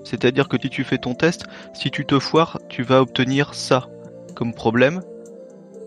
C'est-à-dire 0.04 0.48
que 0.48 0.56
si 0.60 0.70
tu 0.70 0.84
fais 0.84 0.98
ton 0.98 1.14
test, 1.14 1.44
si 1.74 1.90
tu 1.90 2.06
te 2.06 2.18
foires, 2.18 2.58
tu 2.68 2.82
vas 2.82 3.00
obtenir 3.00 3.54
ça 3.54 3.88
comme 4.34 4.54
problème. 4.54 5.02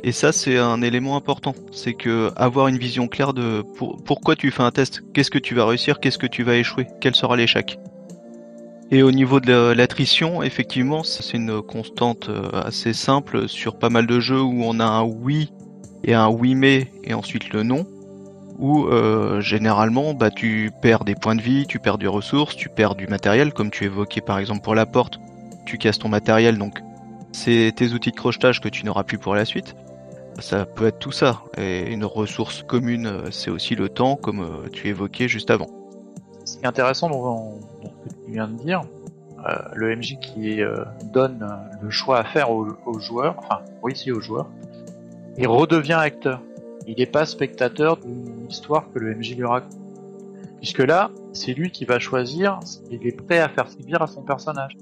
Et 0.04 0.12
ça, 0.12 0.32
c'est 0.32 0.58
un 0.58 0.82
élément 0.82 1.16
important. 1.16 1.56
C'est 1.72 1.94
que 1.94 2.32
avoir 2.36 2.68
une 2.68 2.78
vision 2.78 3.08
claire 3.08 3.34
de 3.34 3.64
pourquoi 4.06 4.36
tu 4.36 4.52
fais 4.52 4.64
un 4.64 4.72
test, 4.72 5.02
qu'est-ce 5.14 5.32
que 5.32 5.40
tu 5.40 5.56
vas 5.56 5.66
réussir, 5.66 6.00
qu'est-ce 6.00 6.18
que 6.18 6.28
tu 6.28 6.44
vas 6.44 6.56
échouer, 6.56 6.88
quel 7.02 7.16
sera 7.16 7.36
l'échec. 7.36 7.80
Et 8.92 9.04
au 9.04 9.12
niveau 9.12 9.40
de 9.40 9.72
l'attrition, 9.72 10.42
effectivement, 10.42 11.04
c'est 11.04 11.38
une 11.38 11.62
constante 11.62 12.30
euh, 12.30 12.50
assez 12.54 12.94
simple 12.94 13.48
sur 13.48 13.78
pas 13.78 13.90
mal 13.90 14.08
de 14.08 14.20
jeux 14.20 14.42
où 14.42 14.64
on 14.64 14.80
a 14.80 14.86
un 14.86 15.04
oui 15.04 15.52
et 16.04 16.16
un 16.16 16.28
oui 16.30 16.56
mais 16.56 16.88
et 17.04 17.14
ensuite 17.14 17.54
le 17.54 17.62
non 17.62 17.86
où 18.60 18.86
euh, 18.86 19.40
généralement 19.40 20.14
bah, 20.14 20.30
tu 20.30 20.72
perds 20.82 21.06
des 21.06 21.16
points 21.16 21.36
de 21.36 21.42
vie, 21.42 21.66
tu 21.66 21.80
perds 21.80 21.98
des 21.98 22.08
ressources, 22.08 22.56
tu 22.56 22.70
perds 22.70 22.96
du 22.96 23.08
matériel, 23.08 23.54
comme 23.54 23.72
tu 23.72 23.86
évoquais 23.86 24.22
par 24.22 24.38
exemple 24.38 24.62
pour 24.62 24.76
la 24.76 24.86
porte, 24.86 25.20
tu 25.66 25.78
casses 25.78 26.00
ton 26.00 26.10
matériel, 26.10 26.58
donc 26.58 26.84
c'est 27.32 27.72
tes 27.76 27.94
outils 27.94 28.12
de 28.12 28.16
crochetage 28.16 28.60
que 28.60 28.68
tu 28.68 28.86
n'auras 28.86 29.04
plus 29.04 29.18
pour 29.18 29.34
la 29.34 29.46
suite. 29.46 29.76
Ça 30.40 30.66
peut 30.66 30.88
être 30.88 31.00
tout 31.00 31.12
ça. 31.12 31.42
Et 31.58 31.92
une 31.92 32.06
ressource 32.06 32.64
commune, 32.64 33.08
euh, 33.08 33.32
c'est 33.32 33.50
aussi 33.50 33.76
le 33.76 33.90
temps, 33.90 34.16
comme 34.16 34.42
euh, 34.42 34.70
tu 34.72 34.88
évoquais 34.88 35.28
juste 35.28 35.52
avant. 35.52 35.68
Ce 36.46 36.58
qui 36.58 36.64
est 36.64 36.68
intéressant 36.68 37.10
dans, 37.10 37.60
ce 37.84 38.10
que 38.10 38.26
tu 38.26 38.32
viens 38.32 38.48
de 38.48 38.58
dire, 38.58 38.82
le 39.74 39.96
MJ 39.96 40.18
qui 40.20 40.60
donne 41.14 41.48
le 41.82 41.90
choix 41.90 42.20
à 42.20 42.24
faire 42.26 42.52
aux, 42.52 42.68
aux 42.86 43.00
joueurs, 43.00 43.36
enfin 43.38 43.62
oui 43.82 43.96
si 43.96 44.12
aux 44.12 44.20
joueurs, 44.20 44.50
il 45.38 45.48
redevient 45.48 45.94
acteur 45.94 46.42
il 46.92 46.98
n'est 46.98 47.06
pas 47.06 47.26
spectateur 47.26 47.98
d'une 47.98 48.48
histoire 48.50 48.92
que 48.92 49.00
le 49.00 49.16
MJ 49.16 49.36
lui 49.36 49.46
raconte. 49.46 49.78
Puisque 50.58 50.80
là, 50.80 51.12
c'est 51.34 51.54
lui 51.54 51.72
qui 51.72 51.86
va 51.86 52.00
choisir 52.00 52.60
s'il 52.66 53.06
est 53.06 53.12
prêt 53.12 53.40
à 53.40 53.48
faire 53.48 53.70
subir 53.70 54.02
à 54.02 54.08
son 54.08 54.24
personnage. 54.24 54.76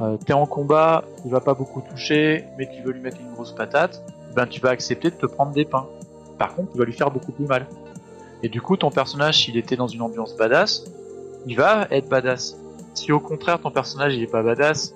Euh, 0.00 0.16
T'es 0.24 0.32
en 0.32 0.46
combat, 0.46 1.04
il 1.24 1.30
va 1.30 1.40
pas 1.40 1.54
beaucoup 1.54 1.82
toucher, 1.82 2.44
mais 2.56 2.68
tu 2.68 2.82
veux 2.82 2.92
lui 2.92 3.00
mettre 3.00 3.20
une 3.20 3.32
grosse 3.32 3.52
patate, 3.52 4.02
ben 4.34 4.46
tu 4.46 4.60
vas 4.60 4.70
accepter 4.70 5.10
de 5.10 5.16
te 5.16 5.26
prendre 5.26 5.52
des 5.52 5.64
pains. 5.64 5.86
Par 6.38 6.54
contre, 6.54 6.70
il 6.74 6.78
va 6.78 6.84
lui 6.84 6.92
faire 6.92 7.10
beaucoup 7.10 7.32
plus 7.32 7.46
mal. 7.46 7.66
Et 8.42 8.48
du 8.48 8.60
coup, 8.60 8.76
ton 8.76 8.90
personnage, 8.90 9.42
s'il 9.44 9.56
était 9.56 9.76
dans 9.76 9.88
une 9.88 10.00
ambiance 10.00 10.36
badass, 10.36 10.84
il 11.46 11.56
va 11.56 11.88
être 11.90 12.08
badass. 12.08 12.56
Si 12.94 13.12
au 13.12 13.20
contraire 13.20 13.60
ton 13.60 13.70
personnage 13.70 14.14
il 14.14 14.26
pas 14.28 14.42
badass 14.42 14.94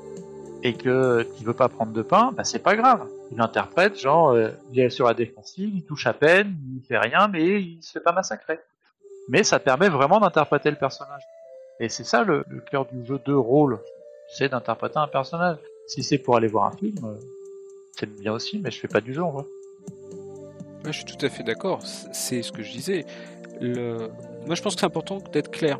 et 0.63 0.75
que 0.75 1.27
tu 1.37 1.45
veut 1.45 1.55
pas 1.55 1.69
prendre 1.69 1.93
de 1.93 2.03
pain, 2.03 2.33
bah 2.37 2.45
c'est 2.45 2.61
pas 2.63 2.77
grave 2.77 3.07
il 3.33 3.41
interprète, 3.41 3.99
genre, 3.99 4.31
euh, 4.31 4.51
il 4.73 4.81
est 4.81 4.91
sur 4.91 5.07
la 5.07 5.15
défensive, 5.15 5.71
il 5.75 5.83
touche 5.83 6.07
à 6.07 6.13
peine, 6.13 6.55
il 6.77 6.83
fait 6.87 6.99
rien, 6.99 7.29
mais 7.29 7.63
il 7.63 7.83
se 7.83 7.93
fait 7.93 8.01
pas 8.01 8.13
massacrer. 8.13 8.59
Mais 9.29 9.43
ça 9.43 9.59
permet 9.59 9.89
vraiment 9.89 10.21
d'interpréter 10.21 10.71
le 10.71 10.77
personnage. 10.77 11.23
Et 11.81 11.89
c'est 11.89 12.05
ça 12.05 12.25
le, 12.25 12.45
cœur 12.71 12.87
du 12.87 13.05
jeu 13.07 13.19
de 13.25 13.33
rôle, 13.33 13.79
c'est 14.29 14.51
d'interpréter 14.51 14.99
un 14.99 15.09
personnage. 15.09 15.57
Si 15.87 16.03
c'est 16.03 16.19
pour 16.19 16.37
aller 16.37 16.47
voir 16.47 16.67
un 16.67 16.77
film, 16.77 16.97
euh, 17.05 17.15
c'est 17.93 18.07
bien 18.07 18.33
aussi, 18.33 18.59
mais 18.59 18.71
je 18.71 18.79
fais 18.79 18.89
pas 18.89 19.01
du 19.01 19.15
jeu 19.15 19.23
en 19.23 19.31
vrai. 19.31 19.45
je 20.85 20.93
suis 20.93 21.05
tout 21.05 21.25
à 21.25 21.29
fait 21.29 21.43
d'accord. 21.43 21.81
C'est 21.83 22.43
ce 22.43 22.53
que 22.53 22.63
je 22.63 22.71
disais. 22.71 23.07
Le... 23.61 24.11
Moi, 24.47 24.55
je 24.55 24.63
pense 24.63 24.75
que 24.75 24.81
c'est 24.81 24.87
important 24.87 25.19
d'être 25.33 25.51
clair 25.51 25.79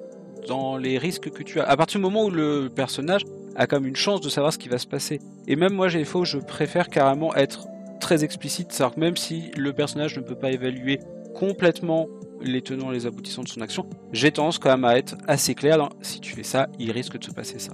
dans 0.49 0.77
les 0.77 0.99
risques 0.99 1.31
que 1.31 1.43
tu 1.43 1.61
as. 1.61 1.65
À 1.65 1.77
partir 1.77 1.99
du 1.99 2.03
moment 2.03 2.25
où 2.25 2.31
le 2.31 2.69
personnage 2.69 3.23
a 3.57 3.67
comme 3.67 3.87
une 3.87 3.97
chance 3.97 4.21
de 4.21 4.29
savoir 4.29 4.53
ce 4.53 4.59
qui 4.59 4.69
va 4.69 4.79
se 4.79 4.87
passer. 4.87 5.21
Et 5.47 5.57
même 5.57 5.73
moi, 5.73 5.89
j'ai 5.89 5.99
des 5.99 6.05
fois 6.05 6.25
je 6.25 6.39
préfère 6.39 6.89
carrément 6.89 7.35
être 7.35 7.67
très 8.01 8.25
explicite, 8.25 8.73
c'est-à-dire 8.73 8.95
que 8.95 9.01
même 9.01 9.17
si 9.17 9.51
le 9.57 9.73
personnage 9.73 10.17
ne 10.17 10.23
peut 10.23 10.35
pas 10.35 10.51
évaluer 10.51 11.01
complètement 11.35 12.07
les 12.41 12.61
tenants 12.63 12.91
et 12.91 12.95
les 12.95 13.07
aboutissants 13.07 13.43
de 13.45 13.49
son 13.49 13.61
action, 13.61 13.87
j'ai 14.13 14.33
tendance 14.33 14.59
quand 14.59 14.71
même 14.71 14.85
à 14.85 14.97
être 14.99 15.17
assez 15.29 15.55
clair 15.55 15.79
dans 15.79 15.89
si 16.03 16.21
tu 16.21 16.35
fais 16.35 16.43
ça, 16.43 16.69
il 16.79 16.91
risque 16.91 17.19
de 17.19 17.25
se 17.25 17.31
passer 17.31 17.59
ça. 17.59 17.73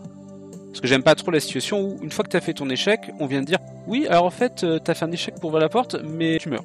Parce 0.66 0.80
que 0.82 0.86
j'aime 0.86 1.02
pas 1.02 1.14
trop 1.14 1.30
la 1.30 1.40
situation 1.40 1.80
où, 1.80 1.98
une 2.02 2.10
fois 2.12 2.24
que 2.24 2.28
tu 2.30 2.36
as 2.36 2.40
fait 2.42 2.52
ton 2.52 2.68
échec, 2.68 3.10
on 3.18 3.26
vient 3.26 3.40
de 3.40 3.46
dire 3.46 3.58
Oui, 3.86 4.06
alors 4.06 4.24
en 4.26 4.30
fait, 4.30 4.62
euh, 4.64 4.78
tu 4.84 4.90
as 4.90 4.94
fait 4.94 5.06
un 5.06 5.10
échec 5.12 5.34
pour 5.40 5.48
ouvrir 5.48 5.62
la 5.62 5.70
porte, 5.70 5.96
mais 6.04 6.36
tu 6.38 6.50
meurs. 6.50 6.64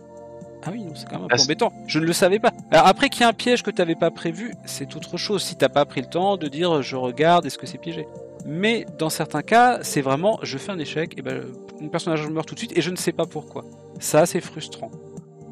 Ah 0.66 0.70
oui, 0.72 0.84
non, 0.84 0.94
c'est 0.96 1.06
quand 1.08 1.16
même 1.16 1.24
un 1.24 1.28
Ah, 1.30 1.36
peu 1.36 1.38
c'est- 1.38 1.44
embêtant. 1.46 1.72
Je 1.88 2.00
ne 2.00 2.06
le 2.06 2.14
savais 2.14 2.40
pas. 2.40 2.52
Alors 2.72 2.86
après 2.88 3.10
qu'il 3.10 3.22
y 3.22 3.24
ait 3.24 3.30
un 3.30 3.34
piège 3.34 3.64
que 3.64 3.72
tu 3.72 3.78
n'avais 3.80 3.96
pas 3.96 4.12
prévu, 4.12 4.54
c'est 4.66 4.96
autre 4.96 5.18
chose. 5.18 5.42
Si 5.44 5.56
t'as 5.56 5.70
pas 5.70 5.86
pris 5.86 6.02
le 6.02 6.08
temps 6.08 6.36
de 6.38 6.48
dire 6.48 6.82
je 6.82 6.96
regarde, 6.98 7.46
est-ce 7.46 7.58
que 7.58 7.66
c'est 7.66 7.78
piégé? 7.78 8.06
Mais 8.46 8.86
dans 8.98 9.10
certains 9.10 9.42
cas, 9.42 9.80
c'est 9.84 10.02
vraiment 10.02 10.40
je 10.44 10.58
fais 10.58 10.72
un 10.72 10.80
échec, 10.80 11.14
et 11.18 11.22
ben 11.22 11.44
mon 11.82 11.90
personnage 11.90 12.28
meurt 12.28 12.48
tout 12.48 12.56
de 12.56 12.60
suite 12.60 12.78
et 12.78 12.82
je 12.82 12.90
ne 12.90 12.96
sais 12.96 13.12
pas 13.12 13.26
pourquoi. 13.26 13.66
Ça, 14.00 14.26
c'est 14.26 14.42
frustrant. 14.42 14.92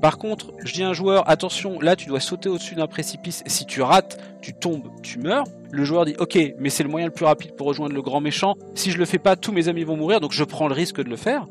Par 0.01 0.17
contre, 0.17 0.54
je 0.63 0.73
dis 0.73 0.84
à 0.84 0.89
un 0.89 0.93
joueur 0.93 1.30
attention, 1.30 1.80
là 1.80 1.95
tu 1.95 2.08
dois 2.08 2.19
sauter 2.19 2.49
au-dessus 2.49 2.73
d'un 2.73 2.88
précipice. 2.88 3.43
Si 3.45 3.65
tu 3.65 3.82
rates, 3.84 4.19
tu 4.41 4.54
tombes, 4.54 4.88
tu 5.04 5.19
meurs. 5.19 5.43
Le 5.69 5.86
joueur 5.86 6.06
dit 6.06 6.15
ok, 6.17 6.38
mais 6.58 6.69
c'est 6.69 6.84
le 6.84 6.89
moyen 6.89 7.06
le 7.06 7.13
plus 7.13 7.25
rapide 7.25 7.56
pour 7.56 7.67
rejoindre 7.67 7.93
le 7.93 8.01
grand 8.01 8.19
méchant. 8.19 8.56
Si 8.73 8.89
je 8.89 8.97
le 8.97 9.06
fais 9.06 9.19
pas, 9.19 9.36
tous 9.36 9.51
mes 9.51 9.67
amis 9.67 9.84
vont 9.84 9.95
mourir, 9.95 10.19
donc 10.19 10.32
je 10.32 10.43
prends 10.43 10.67
le 10.67 10.73
risque 10.73 11.04
de 11.04 11.10
le 11.10 11.17
faire. 11.17 11.45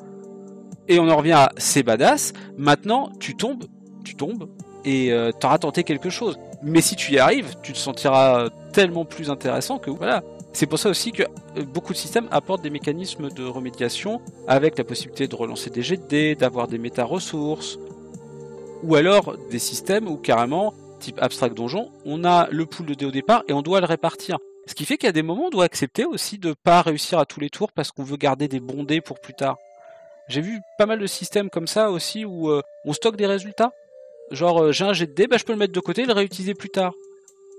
Et 0.88 0.98
on 0.98 1.09
en 1.09 1.16
revient 1.16 1.33
à 1.33 1.53
c'est 1.57 1.85
badass. 1.85 2.33
Maintenant, 2.59 3.12
tu 3.20 3.37
tombes, 3.37 3.66
tu 4.05 4.16
tombes, 4.16 4.48
et 4.85 5.12
euh, 5.12 5.31
t'auras 5.31 5.59
tenté 5.59 5.85
quelque 5.85 6.11
chose. 6.11 6.37
Mais 6.62 6.81
si 6.81 6.96
tu 6.96 7.12
y 7.12 7.18
arrives, 7.18 7.55
tu 7.62 7.72
te 7.72 7.79
sentiras 7.79 8.48
tellement 8.72 9.05
plus 9.05 9.31
intéressant 9.31 9.79
que 9.79 9.90
voilà. 9.90 10.22
C'est 10.52 10.66
pour 10.66 10.78
ça 10.78 10.88
aussi 10.88 11.12
que 11.12 11.22
euh, 11.22 11.64
beaucoup 11.64 11.92
de 11.92 11.98
systèmes 11.98 12.28
apportent 12.30 12.62
des 12.62 12.70
mécanismes 12.70 13.30
de 13.30 13.44
remédiation 13.44 14.20
avec 14.46 14.76
la 14.78 14.84
possibilité 14.84 15.28
de 15.28 15.36
relancer 15.36 15.70
des 15.70 15.82
jets 15.82 15.96
de 15.96 16.06
dés, 16.06 16.34
d'avoir 16.34 16.66
des 16.68 16.78
méta-ressources, 16.78 17.78
ou 18.82 18.94
alors 18.94 19.36
des 19.50 19.58
systèmes 19.58 20.08
où 20.08 20.16
carrément, 20.16 20.74
type 20.98 21.20
abstract 21.20 21.56
donjon, 21.56 21.90
on 22.04 22.24
a 22.24 22.48
le 22.50 22.66
pool 22.66 22.86
de 22.86 22.94
dés 22.94 23.06
au 23.06 23.10
départ 23.10 23.44
et 23.48 23.52
on 23.52 23.62
doit 23.62 23.80
le 23.80 23.86
répartir. 23.86 24.38
Ce 24.66 24.74
qui 24.74 24.84
fait 24.84 25.04
a 25.04 25.12
des 25.12 25.22
moments 25.22 25.46
on 25.46 25.50
doit 25.50 25.64
accepter 25.64 26.04
aussi 26.04 26.38
de 26.38 26.52
pas 26.52 26.82
réussir 26.82 27.18
à 27.18 27.26
tous 27.26 27.40
les 27.40 27.50
tours 27.50 27.72
parce 27.72 27.90
qu'on 27.90 28.04
veut 28.04 28.16
garder 28.16 28.46
des 28.46 28.60
bons 28.60 28.84
dés 28.84 29.00
pour 29.00 29.18
plus 29.18 29.34
tard. 29.34 29.56
J'ai 30.28 30.40
vu 30.40 30.60
pas 30.78 30.86
mal 30.86 30.98
de 30.98 31.06
systèmes 31.06 31.50
comme 31.50 31.66
ça 31.66 31.90
aussi 31.90 32.24
où 32.24 32.50
euh, 32.50 32.62
on 32.84 32.92
stocke 32.92 33.16
des 33.16 33.26
résultats. 33.26 33.72
Genre 34.30 34.62
euh, 34.62 34.72
j'ai 34.72 34.84
un 34.84 34.92
jet 34.92 35.06
de 35.06 35.12
dés, 35.12 35.26
bah, 35.26 35.38
je 35.38 35.44
peux 35.44 35.52
le 35.52 35.58
mettre 35.58 35.72
de 35.72 35.80
côté 35.80 36.02
et 36.02 36.06
le 36.06 36.12
réutiliser 36.12 36.54
plus 36.54 36.68
tard. 36.68 36.92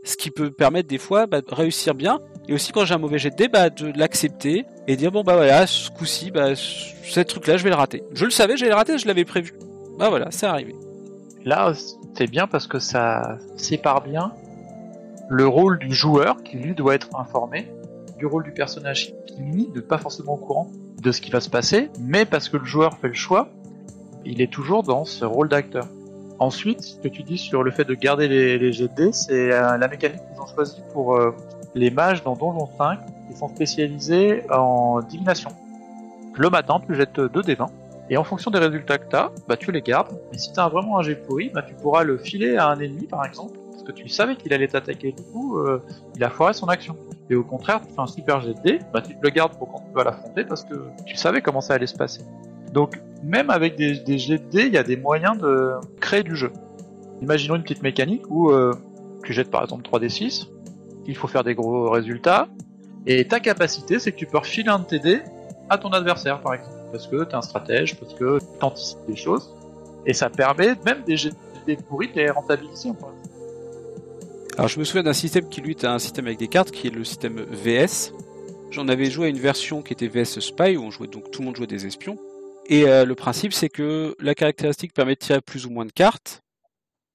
Ce 0.04 0.16
qui 0.16 0.32
peut 0.32 0.52
permettre 0.52 0.88
des 0.88 0.98
fois 0.98 1.28
bah, 1.28 1.42
de 1.42 1.54
réussir 1.54 1.96
bien. 1.96 2.20
Et 2.48 2.54
aussi 2.54 2.72
quand 2.72 2.86
j'ai 2.86 2.94
un 2.94 2.98
mauvais 2.98 3.20
jet 3.20 3.30
de 3.30 3.36
dés, 3.36 3.48
bah, 3.48 3.70
de 3.70 3.92
l'accepter 3.98 4.66
et 4.88 4.96
dire 4.96 5.12
bon 5.12 5.24
bah 5.24 5.36
voilà, 5.36 5.68
ce 5.68 5.90
coup-ci, 5.90 6.32
bah, 6.32 6.56
ce 6.56 7.20
truc 7.22 7.48
là 7.48 7.58
je 7.58 7.64
vais 7.64 7.70
le 7.70 7.76
rater. 7.76 8.04
Je 8.14 8.26
le 8.26 8.32
savais, 8.32 8.58
j'allais 8.58 8.72
le 8.72 8.78
rater, 8.78 8.98
je 8.98 9.08
l'avais 9.08 9.26
prévu. 9.26 9.54
Bah 9.98 10.10
voilà, 10.10 10.28
c'est 10.32 10.48
arrivé. 10.48 10.76
Là, 11.46 11.74
c'est 12.16 12.30
bien 12.30 12.48
parce 12.48 12.68
que 12.68 12.80
ça 12.80 13.38
sépare 13.56 14.02
bien 14.02 14.32
le 15.30 15.48
rôle 15.48 15.80
du 15.80 15.94
joueur, 15.94 16.44
qui 16.44 16.58
lui 16.58 16.76
doit 16.76 16.94
être 16.94 17.16
informé, 17.16 17.72
du 18.18 18.26
rôle 18.26 18.44
du 18.44 18.52
personnage, 18.52 19.14
qui 19.26 19.42
lui 19.42 19.70
n'est 19.74 19.82
pas 19.82 19.98
forcément 19.98 20.34
au 20.34 20.38
courant 20.38 20.70
de 21.02 21.12
ce 21.12 21.22
qui 21.22 21.32
va 21.32 21.40
se 21.40 21.50
passer, 21.50 21.90
mais 22.00 22.26
parce 22.26 22.50
que 22.50 22.58
le 22.58 22.66
joueur 22.66 22.98
fait 22.98 23.08
le 23.08 23.14
choix, 23.14 23.50
il 24.26 24.42
est 24.42 24.52
toujours 24.52 24.84
dans 24.84 25.06
ce 25.06 25.26
rôle 25.26 25.50
d'acteur. 25.50 25.88
Ensuite, 26.38 26.82
ce 26.82 26.98
que 26.98 27.08
tu 27.08 27.24
dis 27.24 27.38
sur 27.38 27.64
le 27.64 27.72
fait 27.72 27.86
de 27.86 27.94
garder 27.94 28.28
les, 28.28 28.58
les 28.58 28.88
dés, 28.90 29.12
c'est 29.12 29.52
euh, 29.52 29.78
la 29.78 29.88
mécanique 29.88 30.22
qu'ils 30.32 30.42
ont 30.42 30.48
choisie 30.48 30.82
pour 30.92 31.16
euh, 31.16 31.32
les 31.76 31.92
mages 31.92 32.24
dans 32.24 32.36
Donjon 32.36 32.70
5, 32.78 33.00
qui 33.28 33.38
sont 33.38 33.50
spécialisés 33.50 34.44
en 34.52 35.02
divination. 35.02 35.50
Le 36.36 36.50
matin, 36.50 36.82
tu 36.86 36.96
jettes 36.96 37.20
2 37.20 37.42
des 37.42 37.56
20, 37.56 37.68
et 38.10 38.18
en 38.18 38.24
fonction 38.26 38.52
des 38.52 38.60
résultats 38.60 38.98
que 38.98 39.10
tu 39.10 39.16
as, 39.16 39.32
bah, 39.48 39.56
tu 39.56 39.72
les 39.72 39.82
gardes. 39.82 40.10
Mais 40.32 40.38
si 40.38 40.52
tu 40.52 40.60
as 40.60 40.68
vraiment 40.68 41.00
un 41.00 41.02
jet 41.02 41.16
pourri, 41.16 41.50
bah, 41.54 41.62
tu 41.62 41.74
pourras 41.76 42.04
le 42.04 42.18
filer 42.18 42.58
à 42.58 42.68
un 42.68 42.80
ennemi, 42.80 43.08
par 43.08 43.26
exemple, 43.26 43.58
parce 43.72 43.84
que 43.84 43.94
tu 43.94 44.10
savais 44.10 44.36
qu'il 44.36 44.54
allait 44.54 44.68
t'attaquer. 44.68 45.14
Du 45.14 45.24
coup, 45.24 45.60
euh, 45.60 45.82
il 46.16 46.24
a 46.24 46.30
foiré 46.30 46.54
son 46.54 46.68
action. 46.68 46.98
Et 47.30 47.36
au 47.36 47.44
contraire, 47.44 47.80
tu 47.80 47.94
fais 47.94 48.02
un 48.02 48.08
super 48.08 48.42
jet 48.42 48.54
de 48.54 48.62
dés, 48.62 48.80
bah, 48.94 49.02
tu 49.02 49.16
le 49.22 49.30
gardes 49.30 49.58
pour 49.58 49.72
quand 49.72 49.80
tu 49.88 49.94
vas 49.94 50.04
l'affronter, 50.04 50.44
parce 50.44 50.66
que 50.66 50.76
tu 51.06 51.16
savais 51.16 51.42
comment 51.42 51.62
ça 51.62 51.76
allait 51.76 51.88
se 51.88 51.96
passer. 51.96 52.22
Donc, 52.74 53.02
même 53.24 53.50
avec 53.50 53.78
des, 53.78 54.00
des 54.00 54.18
jets 54.18 54.40
de 54.40 54.50
dés, 54.50 54.66
il 54.66 54.74
y 54.74 54.78
a 54.78 54.84
des 54.84 54.98
moyens 54.98 55.38
de 55.38 55.76
créer 56.02 56.24
du 56.24 56.36
jeu. 56.36 56.52
Imaginons 57.22 57.56
une 57.56 57.64
petite 57.64 57.84
mécanique 57.84 58.24
où 58.30 58.50
euh, 58.50 58.74
tu 59.24 59.32
jettes 59.32 59.52
par 59.52 59.64
exemple 59.64 59.84
3d6, 59.84 60.48
il 61.08 61.16
faut 61.16 61.28
faire 61.28 61.44
des 61.44 61.56
gros 61.56 61.90
résultats, 61.90 62.48
et 63.06 63.28
ta 63.28 63.40
capacité, 63.40 64.00
c'est 64.00 64.12
que 64.12 64.18
tu 64.18 64.28
peux 64.28 64.38
refiler 64.38 64.70
un 64.70 64.80
de 64.80 64.86
tes 64.86 65.00
dés 65.00 65.22
à 65.70 65.78
ton 65.78 65.90
adversaire, 65.90 66.42
par 66.42 66.54
exemple 66.54 66.82
parce 66.92 67.08
que 67.08 67.24
tu 67.24 67.32
es 67.32 67.36
un 67.36 67.42
stratège, 67.42 67.96
parce 67.96 68.14
que 68.14 68.40
tu 68.40 68.66
anticipes 68.66 69.00
des 69.08 69.16
choses, 69.16 69.54
et 70.06 70.14
ça 70.14 70.30
permet 70.30 70.76
même 70.86 71.04
des, 71.04 71.16
des 71.66 71.76
pourris 71.76 72.10
de 72.10 72.16
les 72.16 72.30
rentabiliser. 72.30 72.92
Alors 74.58 74.68
je 74.68 74.80
me 74.80 74.84
souviens 74.84 75.04
d'un 75.04 75.14
système 75.14 75.48
qui 75.48 75.62
lui 75.62 75.72
était 75.72 75.88
un 75.88 76.00
système 76.00 76.28
avec 76.28 76.38
des 76.38 76.48
cartes, 76.48 76.72
qui 76.72 76.88
est 76.88 76.92
le 76.92 77.04
système 77.04 77.46
VS. 77.50 78.14
J'en 78.70 78.88
avais 78.88 79.06
joué 79.06 79.28
à 79.28 79.30
une 79.30 79.40
version 79.40 79.82
qui 79.82 79.94
était 79.94 80.08
VS 80.08 80.40
Spy, 80.40 80.78
où 80.78 80.84
on 80.84 80.92
jouait 80.92 81.08
donc 81.08 81.32
tout 81.32 81.42
le 81.42 81.48
monde 81.48 81.56
jouait 81.56 81.68
des 81.68 81.86
espions. 81.86 82.18
Et 82.68 82.88
euh, 82.88 83.06
le 83.06 83.16
principe 83.16 83.54
c'est 83.54 83.70
que 83.70 84.16
la 84.20 84.36
caractéristique 84.36 84.94
permet 84.94 85.16
de 85.16 85.20
tirer 85.20 85.42
plus 85.42 85.66
ou 85.66 85.72
moins 85.72 85.86
de 85.86 85.92
cartes. 85.92 86.42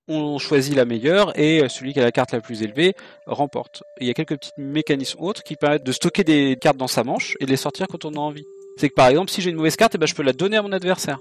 On 0.09 0.39
choisit 0.39 0.75
la 0.77 0.85
meilleure 0.85 1.37
et 1.39 1.69
celui 1.69 1.93
qui 1.93 1.99
a 1.99 2.05
la 2.05 2.13
carte 2.13 2.31
la 2.33 2.41
plus 2.41 2.63
élevée 2.63 2.95
remporte. 3.27 3.83
Il 4.01 4.07
y 4.07 4.11
a 4.11 4.15
quelques 4.15 4.37
petits 4.37 4.53
mécanismes 4.57 5.21
autres 5.21 5.43
qui 5.43 5.57
permettent 5.57 5.85
de 5.85 5.91
stocker 5.91 6.23
des 6.23 6.57
cartes 6.61 6.77
dans 6.77 6.87
sa 6.87 7.03
manche 7.03 7.35
et 7.41 7.45
de 7.47 7.51
les 7.51 7.57
sortir 7.57 7.89
quand 7.89 8.05
on 8.05 8.13
a 8.13 8.19
envie. 8.19 8.45
C'est 8.77 8.89
que 8.89 8.95
par 8.95 9.09
exemple, 9.09 9.31
si 9.33 9.43
j'ai 9.43 9.51
une 9.51 9.57
mauvaise 9.57 9.75
carte, 9.75 9.97
eh 9.97 9.99
ben, 9.99 10.07
je 10.07 10.15
peux 10.15 10.23
la 10.23 10.33
donner 10.33 10.59
à 10.59 10.63
mon 10.63 10.71
adversaire 10.71 11.19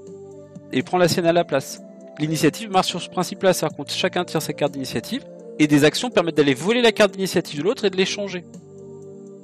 et 0.72 0.84
prendre 0.84 1.02
la 1.02 1.08
sienne 1.08 1.26
à 1.26 1.34
la 1.34 1.44
place. 1.44 1.82
L'initiative 2.20 2.70
marche 2.70 2.88
sur 2.88 3.02
ce 3.02 3.10
principe-là, 3.10 3.54
c'est-à-dire 3.54 3.86
que 3.86 3.92
chacun 3.92 4.24
tire 4.24 4.42
sa 4.42 4.54
carte 4.54 4.74
d'initiative 4.74 5.24
et 5.58 5.66
des 5.66 5.84
actions 5.84 6.12
permettent 6.12 6.38
d'aller 6.38 6.54
voler 6.54 6.82
la 6.82 6.92
carte 6.92 7.12
d'initiative 7.14 7.60
de 7.60 7.64
l'autre 7.64 7.86
et 7.86 7.90
de 7.90 7.98
l'échanger. 7.98 8.44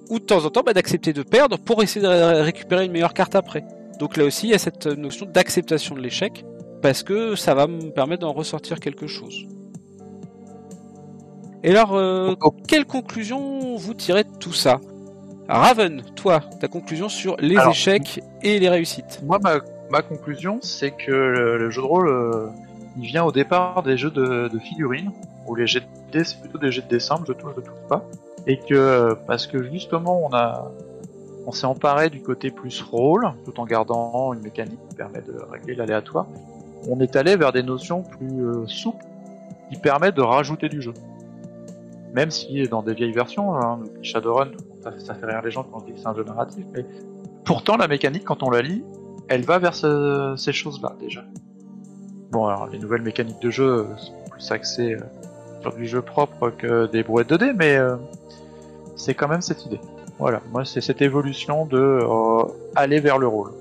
Ou 0.09 0.19
de 0.19 0.23
temps 0.25 0.45
en 0.45 0.49
temps, 0.51 0.61
bah, 0.61 0.73
d'accepter 0.73 1.13
de 1.13 1.23
perdre 1.23 1.57
pour 1.57 1.81
essayer 1.81 2.01
de 2.01 2.07
ré- 2.07 2.41
récupérer 2.43 2.85
une 2.85 2.91
meilleure 2.91 3.13
carte 3.13 3.33
après. 3.33 3.63
Donc 3.97 4.17
là 4.17 4.25
aussi, 4.25 4.47
il 4.47 4.51
y 4.51 4.53
a 4.53 4.59
cette 4.59 4.85
notion 4.85 5.25
d'acceptation 5.25 5.95
de 5.95 6.01
l'échec 6.01 6.43
parce 6.81 7.03
que 7.03 7.35
ça 7.35 7.53
va 7.53 7.67
me 7.67 7.89
permettre 7.91 8.21
d'en 8.21 8.33
ressortir 8.33 8.79
quelque 8.79 9.07
chose. 9.07 9.45
Et 11.63 11.69
alors, 11.71 11.95
euh, 11.95 12.33
quelle 12.67 12.85
conclusion 12.85 13.75
vous 13.75 13.93
tirez 13.93 14.23
de 14.23 14.35
tout 14.39 14.53
ça? 14.53 14.79
Raven, 15.47 16.01
toi, 16.15 16.39
ta 16.59 16.67
conclusion 16.67 17.09
sur 17.09 17.35
les 17.37 17.57
Alors, 17.57 17.71
échecs 17.71 18.21
et 18.41 18.57
les 18.57 18.69
réussites. 18.69 19.21
Moi, 19.23 19.37
ma, 19.43 19.59
ma 19.89 20.01
conclusion, 20.01 20.59
c'est 20.61 20.91
que 20.91 21.11
le, 21.11 21.57
le 21.57 21.69
jeu 21.69 21.81
de 21.81 21.87
rôle, 21.87 22.07
euh, 22.07 22.47
il 22.97 23.05
vient 23.05 23.23
au 23.25 23.31
départ 23.31 23.83
des 23.83 23.97
jeux 23.97 24.11
de, 24.11 24.47
de 24.47 24.59
figurines, 24.59 25.11
où 25.47 25.55
les 25.55 25.67
jets 25.67 25.81
de 25.81 25.85
dés, 26.11 26.23
c'est 26.23 26.39
plutôt 26.39 26.57
des 26.57 26.71
jets 26.71 26.81
de 26.81 26.87
dés 26.87 26.99
simples, 26.99 27.25
je 27.27 27.33
touche, 27.33 27.51
je 27.55 27.61
touche 27.61 27.87
pas. 27.89 28.05
Et 28.47 28.57
que, 28.57 29.15
parce 29.27 29.45
que 29.45 29.61
justement, 29.71 30.25
on 30.25 30.33
a, 30.33 30.71
on 31.45 31.51
s'est 31.51 31.67
emparé 31.67 32.09
du 32.09 32.21
côté 32.21 32.49
plus 32.49 32.81
rôle, 32.81 33.33
tout 33.45 33.59
en 33.59 33.65
gardant 33.65 34.33
une 34.33 34.41
mécanique 34.41 34.79
qui 34.89 34.95
permet 34.95 35.21
de 35.21 35.35
régler 35.51 35.75
l'aléatoire. 35.75 36.25
On 36.89 36.99
est 36.99 37.15
allé 37.15 37.35
vers 37.35 37.51
des 37.51 37.63
notions 37.63 38.03
plus 38.03 38.43
euh, 38.45 38.67
souples, 38.67 39.05
qui 39.71 39.79
permettent 39.79 40.15
de 40.15 40.21
rajouter 40.21 40.67
du 40.69 40.81
jeu. 40.81 40.93
Même 42.13 42.31
si 42.31 42.67
dans 42.67 42.83
des 42.83 42.93
vieilles 42.93 43.13
versions, 43.13 43.55
hein, 43.55 43.79
Shadowrun, 44.01 44.51
ça, 44.99 45.13
fait 45.13 45.25
rire 45.25 45.41
les 45.43 45.51
gens 45.51 45.63
quand 45.63 45.81
on 45.81 45.85
dit 45.85 45.93
que 45.93 45.99
c'est 45.99 46.07
un 46.07 46.15
jeu 46.15 46.23
narratif, 46.23 46.65
mais 46.73 46.85
pourtant 47.45 47.77
la 47.77 47.87
mécanique, 47.87 48.23
quand 48.25 48.43
on 48.43 48.49
la 48.49 48.61
lit, 48.61 48.83
elle 49.29 49.43
va 49.43 49.59
vers 49.59 49.75
ce- 49.75 50.33
ces 50.37 50.51
choses-là 50.51 50.95
déjà. 50.99 51.23
Bon, 52.31 52.47
alors 52.47 52.67
les 52.67 52.79
nouvelles 52.79 53.01
mécaniques 53.01 53.41
de 53.41 53.49
jeu 53.49 53.65
euh, 53.65 53.97
sont 53.97 54.13
plus 54.29 54.51
axées 54.51 54.95
euh, 54.95 55.61
sur 55.61 55.73
du 55.73 55.85
jeu 55.85 56.01
propre 56.01 56.49
que 56.49 56.87
des 56.87 57.03
brouettes 57.03 57.29
de 57.29 57.37
dés, 57.37 57.53
mais 57.53 57.77
c'est 58.95 59.13
quand 59.13 59.27
même 59.27 59.41
cette 59.41 59.65
idée. 59.65 59.79
Voilà, 60.17 60.41
moi 60.51 60.65
c'est 60.65 60.81
cette 60.81 61.01
évolution 61.01 61.65
de 61.65 61.99
aller 62.75 62.99
vers 62.99 63.19
le 63.19 63.27
rôle. 63.27 63.51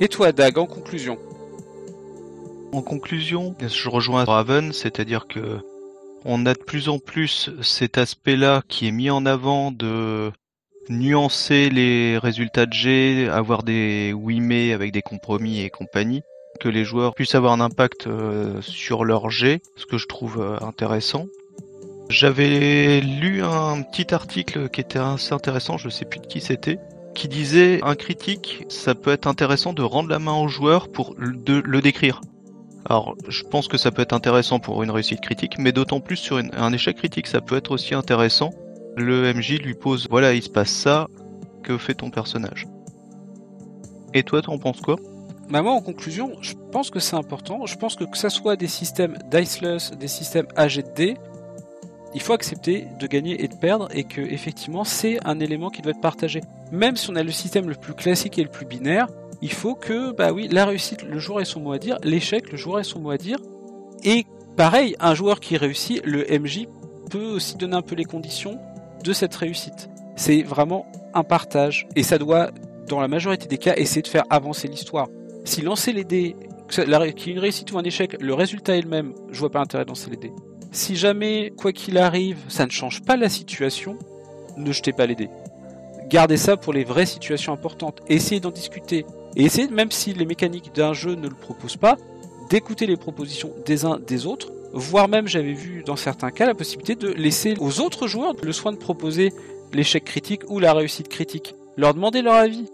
Et 0.00 0.08
toi, 0.08 0.32
Dag, 0.32 0.58
en 0.58 0.66
conclusion? 0.66 1.18
En 2.74 2.82
conclusion, 2.82 3.54
je 3.60 3.88
rejoins 3.88 4.24
Raven, 4.24 4.72
c'est-à-dire 4.72 5.28
que 5.28 5.60
on 6.24 6.44
a 6.44 6.54
de 6.54 6.58
plus 6.58 6.88
en 6.88 6.98
plus 6.98 7.50
cet 7.62 7.98
aspect-là 7.98 8.62
qui 8.66 8.88
est 8.88 8.90
mis 8.90 9.10
en 9.10 9.26
avant 9.26 9.70
de 9.70 10.32
nuancer 10.88 11.70
les 11.70 12.18
résultats 12.18 12.66
de 12.66 12.72
G, 12.72 13.28
avoir 13.30 13.62
des 13.62 14.12
oui 14.12 14.40
mais 14.40 14.72
avec 14.72 14.90
des 14.90 15.02
compromis 15.02 15.60
et 15.60 15.70
compagnie, 15.70 16.22
que 16.58 16.68
les 16.68 16.84
joueurs 16.84 17.14
puissent 17.14 17.36
avoir 17.36 17.52
un 17.52 17.60
impact 17.60 18.08
euh, 18.08 18.60
sur 18.60 19.04
leur 19.04 19.30
G, 19.30 19.62
ce 19.76 19.86
que 19.86 19.96
je 19.96 20.08
trouve 20.08 20.40
euh, 20.40 20.58
intéressant. 20.60 21.26
J'avais 22.08 23.00
lu 23.00 23.44
un 23.44 23.82
petit 23.82 24.12
article 24.12 24.68
qui 24.68 24.80
était 24.80 24.98
assez 24.98 25.32
intéressant, 25.32 25.78
je 25.78 25.88
sais 25.90 26.06
plus 26.06 26.18
de 26.18 26.26
qui 26.26 26.40
c'était, 26.40 26.80
qui 27.14 27.28
disait 27.28 27.78
un 27.84 27.94
critique, 27.94 28.64
ça 28.68 28.96
peut 28.96 29.12
être 29.12 29.28
intéressant 29.28 29.74
de 29.74 29.82
rendre 29.82 30.08
la 30.08 30.18
main 30.18 30.34
au 30.34 30.48
joueur 30.48 30.88
pour 30.88 31.14
le 31.16 31.80
décrire. 31.80 32.20
Alors, 32.86 33.16
je 33.28 33.42
pense 33.44 33.68
que 33.68 33.78
ça 33.78 33.90
peut 33.90 34.02
être 34.02 34.12
intéressant 34.12 34.58
pour 34.58 34.82
une 34.82 34.90
réussite 34.90 35.20
critique, 35.20 35.58
mais 35.58 35.72
d'autant 35.72 36.00
plus 36.00 36.16
sur 36.16 36.36
un 36.36 36.72
échec 36.72 36.96
critique, 36.96 37.26
ça 37.26 37.40
peut 37.40 37.56
être 37.56 37.70
aussi 37.70 37.94
intéressant. 37.94 38.50
Le 38.96 39.32
MJ 39.32 39.58
lui 39.58 39.74
pose, 39.74 40.06
voilà, 40.10 40.34
il 40.34 40.42
se 40.42 40.50
passe 40.50 40.70
ça, 40.70 41.08
que 41.62 41.78
fait 41.78 41.94
ton 41.94 42.10
personnage? 42.10 42.66
Et 44.12 44.22
toi, 44.22 44.42
t'en 44.42 44.58
penses 44.58 44.80
quoi? 44.80 44.96
Bah 45.48 45.62
moi, 45.62 45.72
en 45.72 45.80
conclusion, 45.80 46.32
je 46.40 46.54
pense 46.72 46.90
que 46.90 47.00
c'est 47.00 47.16
important. 47.16 47.66
Je 47.66 47.76
pense 47.76 47.96
que 47.96 48.04
que 48.04 48.16
ça 48.16 48.30
soit 48.30 48.56
des 48.56 48.68
systèmes 48.68 49.18
diceless, 49.30 49.90
des 49.92 50.08
systèmes 50.08 50.46
AGD, 50.56 51.16
il 52.14 52.20
faut 52.20 52.32
accepter 52.32 52.86
de 52.98 53.06
gagner 53.06 53.42
et 53.44 53.48
de 53.48 53.54
perdre 53.54 53.88
et 53.92 54.04
que 54.04 54.20
effectivement 54.20 54.84
c'est 54.84 55.18
un 55.26 55.40
élément 55.40 55.68
qui 55.68 55.82
doit 55.82 55.90
être 55.90 56.00
partagé. 56.00 56.40
Même 56.70 56.96
si 56.96 57.10
on 57.10 57.16
a 57.16 57.22
le 57.22 57.32
système 57.32 57.68
le 57.68 57.74
plus 57.74 57.92
classique 57.92 58.38
et 58.38 58.44
le 58.44 58.48
plus 58.48 58.66
binaire, 58.66 59.08
il 59.42 59.52
faut 59.52 59.74
que, 59.74 60.12
bah 60.12 60.32
oui, 60.32 60.48
la 60.50 60.64
réussite, 60.64 61.02
le 61.02 61.18
joueur 61.18 61.40
ait 61.40 61.44
son 61.44 61.60
mot 61.60 61.72
à 61.72 61.78
dire, 61.78 61.98
l'échec, 62.02 62.50
le 62.50 62.56
joueur 62.56 62.80
ait 62.80 62.84
son 62.84 63.00
mot 63.00 63.10
à 63.10 63.18
dire, 63.18 63.38
et 64.02 64.24
pareil, 64.56 64.96
un 65.00 65.14
joueur 65.14 65.40
qui 65.40 65.56
réussit, 65.56 66.04
le 66.04 66.24
MJ 66.38 66.66
peut 67.10 67.32
aussi 67.32 67.56
donner 67.56 67.76
un 67.76 67.82
peu 67.82 67.94
les 67.94 68.04
conditions 68.04 68.58
de 69.02 69.12
cette 69.12 69.34
réussite. 69.34 69.90
C'est 70.16 70.42
vraiment 70.42 70.86
un 71.12 71.24
partage, 71.24 71.86
et 71.96 72.02
ça 72.02 72.18
doit, 72.18 72.50
dans 72.88 73.00
la 73.00 73.08
majorité 73.08 73.46
des 73.46 73.58
cas, 73.58 73.74
essayer 73.76 74.02
de 74.02 74.08
faire 74.08 74.24
avancer 74.30 74.68
l'histoire. 74.68 75.08
Si 75.44 75.60
lancer 75.60 75.92
les 75.92 76.04
dés, 76.04 76.36
qu'il 76.68 76.88
y 76.88 77.30
ait 77.30 77.32
une 77.32 77.38
réussite 77.38 77.70
ou 77.72 77.78
un 77.78 77.84
échec, 77.84 78.16
le 78.20 78.34
résultat 78.34 78.76
est 78.76 78.82
le 78.82 78.88
même, 78.88 79.14
je 79.30 79.40
vois 79.40 79.50
pas 79.50 79.58
l'intérêt 79.58 79.84
de 79.84 79.90
lancer 79.90 80.10
les 80.10 80.16
dés. 80.16 80.32
Si 80.72 80.96
jamais, 80.96 81.52
quoi 81.56 81.72
qu'il 81.72 81.98
arrive, 81.98 82.38
ça 82.48 82.66
ne 82.66 82.70
change 82.70 83.02
pas 83.02 83.16
la 83.16 83.28
situation, 83.28 83.96
ne 84.56 84.72
jetez 84.72 84.92
pas 84.92 85.06
les 85.06 85.14
dés. 85.14 85.30
Gardez 86.08 86.36
ça 86.36 86.56
pour 86.56 86.72
les 86.72 86.84
vraies 86.84 87.06
situations 87.06 87.52
importantes. 87.52 88.00
Essayez 88.08 88.40
d'en 88.40 88.50
discuter. 88.50 89.06
Et 89.36 89.44
essayez, 89.44 89.68
même 89.68 89.90
si 89.90 90.12
les 90.12 90.26
mécaniques 90.26 90.74
d'un 90.74 90.92
jeu 90.92 91.14
ne 91.14 91.28
le 91.28 91.34
proposent 91.34 91.76
pas, 91.76 91.96
d'écouter 92.50 92.86
les 92.86 92.96
propositions 92.96 93.52
des 93.66 93.84
uns 93.84 93.98
des 93.98 94.26
autres, 94.26 94.52
voire 94.72 95.08
même 95.08 95.26
j'avais 95.26 95.52
vu 95.52 95.82
dans 95.84 95.96
certains 95.96 96.30
cas 96.30 96.46
la 96.46 96.54
possibilité 96.54 96.94
de 96.94 97.08
laisser 97.08 97.54
aux 97.58 97.80
autres 97.80 98.06
joueurs 98.06 98.34
le 98.42 98.52
soin 98.52 98.72
de 98.72 98.76
proposer 98.76 99.32
l'échec 99.72 100.04
critique 100.04 100.42
ou 100.48 100.58
la 100.58 100.72
réussite 100.72 101.08
critique. 101.08 101.54
Leur 101.76 101.94
demander 101.94 102.22
leur 102.22 102.34
avis. 102.34 102.66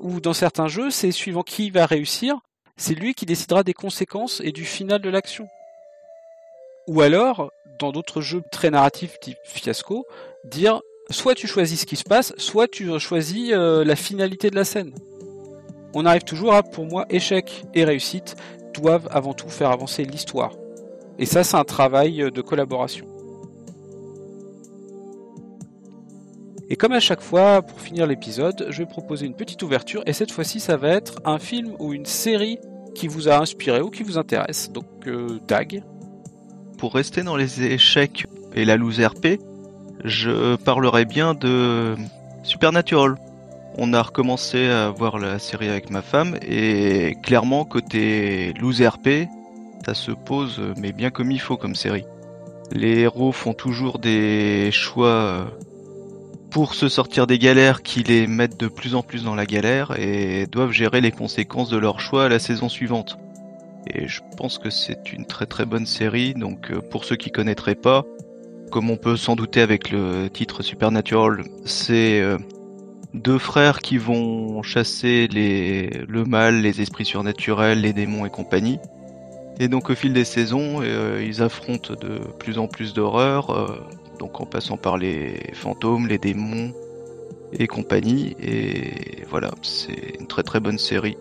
Ou 0.00 0.20
dans 0.20 0.34
certains 0.34 0.68
jeux, 0.68 0.90
c'est 0.90 1.10
suivant 1.10 1.42
qui 1.42 1.70
va 1.70 1.86
réussir, 1.86 2.38
c'est 2.76 2.94
lui 2.94 3.14
qui 3.14 3.24
décidera 3.24 3.62
des 3.62 3.72
conséquences 3.72 4.42
et 4.44 4.52
du 4.52 4.64
final 4.64 5.00
de 5.00 5.08
l'action. 5.08 5.48
Ou 6.88 7.00
alors, 7.00 7.50
dans 7.78 7.92
d'autres 7.92 8.20
jeux 8.20 8.42
très 8.52 8.70
narratifs 8.70 9.18
type 9.20 9.38
fiasco, 9.44 10.06
dire 10.44 10.80
soit 11.10 11.34
tu 11.34 11.46
choisis 11.46 11.80
ce 11.80 11.86
qui 11.86 11.96
se 11.96 12.04
passe, 12.04 12.34
soit 12.36 12.68
tu 12.68 12.98
choisis 12.98 13.52
euh, 13.52 13.84
la 13.84 13.96
finalité 13.96 14.50
de 14.50 14.56
la 14.56 14.64
scène. 14.64 14.92
On 15.98 16.04
arrive 16.04 16.24
toujours 16.24 16.52
à, 16.52 16.62
pour 16.62 16.84
moi, 16.84 17.06
échec 17.08 17.64
et 17.72 17.82
réussite 17.82 18.36
doivent 18.74 19.08
avant 19.10 19.32
tout 19.32 19.48
faire 19.48 19.70
avancer 19.70 20.04
l'histoire. 20.04 20.52
Et 21.18 21.24
ça, 21.24 21.42
c'est 21.42 21.56
un 21.56 21.64
travail 21.64 22.30
de 22.30 22.40
collaboration. 22.42 23.06
Et 26.68 26.76
comme 26.76 26.92
à 26.92 27.00
chaque 27.00 27.22
fois, 27.22 27.62
pour 27.62 27.80
finir 27.80 28.06
l'épisode, 28.06 28.66
je 28.68 28.76
vais 28.76 28.86
proposer 28.86 29.24
une 29.24 29.32
petite 29.32 29.62
ouverture, 29.62 30.02
et 30.04 30.12
cette 30.12 30.30
fois-ci, 30.32 30.60
ça 30.60 30.76
va 30.76 30.90
être 30.90 31.14
un 31.24 31.38
film 31.38 31.74
ou 31.78 31.94
une 31.94 32.04
série 32.04 32.58
qui 32.94 33.08
vous 33.08 33.30
a 33.30 33.38
inspiré 33.38 33.80
ou 33.80 33.88
qui 33.88 34.02
vous 34.02 34.18
intéresse. 34.18 34.70
Donc, 34.70 34.84
euh, 35.06 35.40
Dag. 35.48 35.82
Pour 36.76 36.92
rester 36.92 37.22
dans 37.22 37.36
les 37.36 37.62
échecs 37.62 38.26
et 38.54 38.66
la 38.66 38.76
loose 38.76 39.00
RP, 39.00 39.40
je 40.04 40.56
parlerai 40.56 41.06
bien 41.06 41.32
de 41.32 41.94
Supernatural. 42.42 43.14
On 43.78 43.92
a 43.92 44.02
recommencé 44.02 44.68
à 44.68 44.90
voir 44.90 45.18
la 45.18 45.38
série 45.38 45.68
avec 45.68 45.90
ma 45.90 46.02
femme 46.02 46.38
et 46.42 47.16
clairement 47.22 47.64
côté 47.64 48.54
loose 48.54 48.82
RP, 48.82 49.28
ça 49.84 49.94
se 49.94 50.12
pose 50.12 50.60
mais 50.78 50.92
bien 50.92 51.10
comme 51.10 51.30
il 51.30 51.40
faut 51.40 51.56
comme 51.56 51.74
série. 51.74 52.04
Les 52.72 53.00
héros 53.00 53.32
font 53.32 53.52
toujours 53.52 53.98
des 53.98 54.70
choix 54.72 55.46
pour 56.50 56.74
se 56.74 56.88
sortir 56.88 57.26
des 57.26 57.38
galères 57.38 57.82
qui 57.82 58.02
les 58.02 58.26
mettent 58.26 58.58
de 58.58 58.68
plus 58.68 58.94
en 58.94 59.02
plus 59.02 59.24
dans 59.24 59.34
la 59.34 59.44
galère 59.44 59.94
et 59.98 60.46
doivent 60.46 60.72
gérer 60.72 61.02
les 61.02 61.10
conséquences 61.10 61.68
de 61.68 61.76
leurs 61.76 62.00
choix 62.00 62.24
à 62.24 62.28
la 62.30 62.38
saison 62.38 62.70
suivante. 62.70 63.18
Et 63.86 64.08
je 64.08 64.22
pense 64.38 64.56
que 64.56 64.70
c'est 64.70 65.12
une 65.12 65.26
très 65.26 65.44
très 65.44 65.66
bonne 65.66 65.84
série, 65.84 66.32
donc 66.32 66.70
euh, 66.70 66.80
pour 66.80 67.04
ceux 67.04 67.16
qui 67.16 67.30
connaîtraient 67.30 67.74
pas, 67.74 68.04
comme 68.70 68.90
on 68.90 68.96
peut 68.96 69.16
s'en 69.16 69.36
douter 69.36 69.60
avec 69.60 69.90
le 69.90 70.28
titre 70.28 70.62
Supernatural, 70.62 71.44
c'est 71.66 72.20
euh, 72.20 72.38
deux 73.14 73.38
frères 73.38 73.80
qui 73.80 73.98
vont 73.98 74.62
chasser 74.62 75.28
les, 75.28 76.04
le 76.08 76.24
mal, 76.24 76.60
les 76.60 76.80
esprits 76.80 77.04
surnaturels, 77.04 77.80
les 77.80 77.92
démons 77.92 78.26
et 78.26 78.30
compagnie. 78.30 78.78
Et 79.58 79.68
donc 79.68 79.90
au 79.90 79.94
fil 79.94 80.12
des 80.12 80.24
saisons, 80.24 80.82
euh, 80.82 81.22
ils 81.24 81.42
affrontent 81.42 81.94
de 81.94 82.18
plus 82.38 82.58
en 82.58 82.68
plus 82.68 82.92
d'horreurs, 82.92 83.80
donc 84.18 84.40
en 84.40 84.46
passant 84.46 84.76
par 84.76 84.98
les 84.98 85.50
fantômes, 85.54 86.06
les 86.06 86.18
démons 86.18 86.72
et 87.52 87.66
compagnie. 87.66 88.36
Et 88.40 89.24
voilà, 89.28 89.50
c'est 89.62 90.18
une 90.20 90.26
très 90.26 90.42
très 90.42 90.60
bonne 90.60 90.78
série 90.78 91.16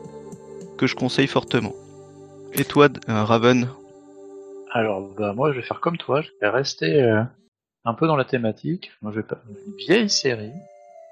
que 0.78 0.88
je 0.88 0.96
conseille 0.96 1.28
fortement. 1.28 1.74
Et 2.54 2.64
toi, 2.64 2.88
euh, 3.10 3.24
Raven? 3.24 3.68
Alors, 4.72 5.02
bah, 5.18 5.34
moi, 5.34 5.52
je 5.52 5.60
vais 5.60 5.66
faire 5.66 5.80
comme 5.80 5.98
toi. 5.98 6.22
Je 6.22 6.30
vais 6.42 6.50
rester 6.50 7.02
euh, 7.02 7.22
un 7.86 7.94
peu 7.94 8.08
dans 8.08 8.16
la 8.16 8.26
thématique. 8.26 8.92
Moi, 9.02 9.12
je 9.14 9.20
vais 9.20 9.28
pas 9.28 9.42
une 9.48 9.76
vieille 9.76 10.10
série, 10.10 10.54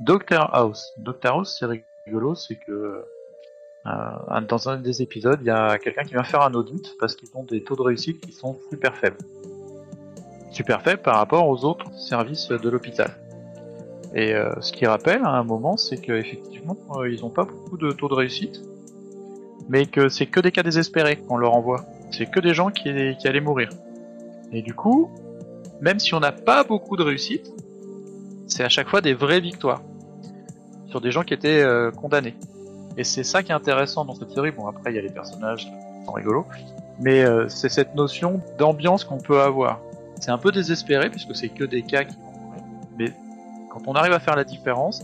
Doctor 0.06 0.54
House. 0.54 0.94
Doctor 0.98 1.38
House, 1.38 1.58
c'est 1.58 1.66
rigolo, 2.06 2.36
c'est 2.36 2.56
que 2.56 3.06
euh, 3.86 4.42
dans 4.48 4.70
un 4.70 4.78
des 4.78 5.02
épisodes, 5.02 5.40
il 5.42 5.48
y 5.48 5.50
a 5.50 5.78
quelqu'un 5.78 6.04
qui 6.04 6.14
vient 6.14 6.24
faire 6.24 6.42
un 6.42 6.54
audit 6.54 6.96
parce 7.00 7.16
qu'ils 7.16 7.30
ont 7.36 7.44
des 7.44 7.64
taux 7.64 7.76
de 7.76 7.82
réussite 7.82 8.20
qui 8.20 8.34
sont 8.34 8.58
super 8.70 8.96
faibles. 8.98 9.18
Super 10.52 10.82
faibles 10.82 11.02
par 11.02 11.16
rapport 11.16 11.48
aux 11.48 11.64
autres 11.66 11.92
services 11.94 12.50
de 12.50 12.70
l'hôpital. 12.70 13.12
Et 14.14 14.36
ce 14.60 14.72
qui 14.72 14.86
rappelle 14.86 15.22
à 15.24 15.30
un 15.30 15.44
moment, 15.44 15.78
c'est 15.78 15.98
qu'effectivement, 15.98 16.78
ils 17.06 17.22
n'ont 17.22 17.32
pas 17.32 17.46
beaucoup 17.46 17.78
de 17.78 17.92
taux 17.92 18.10
de 18.10 18.14
réussite 18.14 18.62
mais 19.70 19.86
que 19.86 20.10
c'est 20.10 20.26
que 20.26 20.40
des 20.40 20.52
cas 20.52 20.64
désespérés 20.64 21.18
qu'on 21.18 21.38
leur 21.38 21.54
envoie. 21.54 21.86
C'est 22.12 22.30
que 22.30 22.40
des 22.40 22.54
gens 22.54 22.70
qui 22.70 22.90
allaient 22.90 23.42
mourir. 23.42 23.70
Et 24.52 24.62
du 24.62 24.74
coup, 24.74 25.10
même 25.82 26.00
si 26.00 26.14
on 26.14 26.20
n'a 26.20 26.32
pas 26.32 26.64
beaucoup 26.64 26.96
de 26.96 27.04
réussite, 27.04 27.52
c'est 28.48 28.64
à 28.64 28.70
chaque 28.70 28.90
fois 28.90 29.02
des 29.02 29.14
vraies 29.14 29.40
victoires 29.40 29.82
sur 30.94 31.02
des 31.02 31.10
gens 31.10 31.24
qui 31.24 31.34
étaient 31.34 31.64
euh, 31.64 31.90
condamnés. 31.90 32.36
Et 32.98 33.04
c'est 33.04 33.24
ça 33.24 33.42
qui 33.42 33.52
est 33.52 33.56
intéressant 33.56 34.06
dans 34.06 34.14
cette 34.14 34.30
série. 34.30 34.52
Bon, 34.52 34.68
après, 34.68 34.92
il 34.92 34.96
y 34.96 35.00
a 35.00 35.02
les 35.02 35.10
personnages 35.10 35.66
qui 35.66 35.72
sont 36.06 36.12
rigolos, 36.12 36.46
mais 37.00 37.24
euh, 37.24 37.50
c'est 37.50 37.70
cette 37.70 37.96
notion 37.96 38.42
d'ambiance 38.60 39.04
qu'on 39.04 39.18
peut 39.18 39.42
avoir. 39.42 39.80
C'est 40.22 40.30
un 40.30 40.38
peu 40.38 40.52
désespéré 40.52 41.10
puisque 41.10 41.36
c'est 41.36 41.50
que 41.50 41.64
des 41.64 41.82
cas 41.82 42.04
qui 42.04 42.16
vont 42.16 42.32
mourir, 42.46 42.64
mais 43.00 43.12
quand 43.72 43.88
on 43.88 43.94
arrive 43.94 44.14
à 44.14 44.20
faire 44.20 44.36
la 44.36 44.44
différence, 44.44 45.02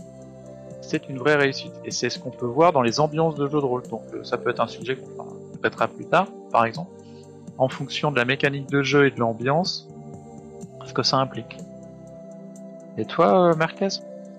c'est 0.80 1.08
une 1.08 1.18
vraie 1.18 1.34
réussite. 1.34 1.72
Et 1.84 1.90
c'est 1.90 2.08
ce 2.08 2.20
qu'on 2.20 2.30
peut 2.30 2.46
voir 2.46 2.70
dans 2.70 2.82
les 2.82 3.00
ambiances 3.00 3.34
de 3.34 3.48
jeux 3.48 3.60
de 3.60 3.66
rôle. 3.66 3.82
Donc 3.88 4.04
euh, 4.14 4.22
ça 4.22 4.38
peut 4.38 4.50
être 4.50 4.60
un 4.60 4.68
sujet 4.68 4.94
qu'on 4.94 5.58
traitera 5.58 5.88
plus 5.88 6.06
tard, 6.06 6.28
par 6.52 6.66
exemple, 6.66 6.92
en 7.58 7.68
fonction 7.68 8.12
de 8.12 8.16
la 8.16 8.24
mécanique 8.24 8.70
de 8.70 8.84
jeu 8.84 9.08
et 9.08 9.10
de 9.10 9.18
l'ambiance, 9.18 9.88
ce 10.86 10.92
que 10.92 11.02
ça 11.02 11.16
implique. 11.16 11.56
Et 12.96 13.04
toi, 13.06 13.56
Marquez 13.56 13.88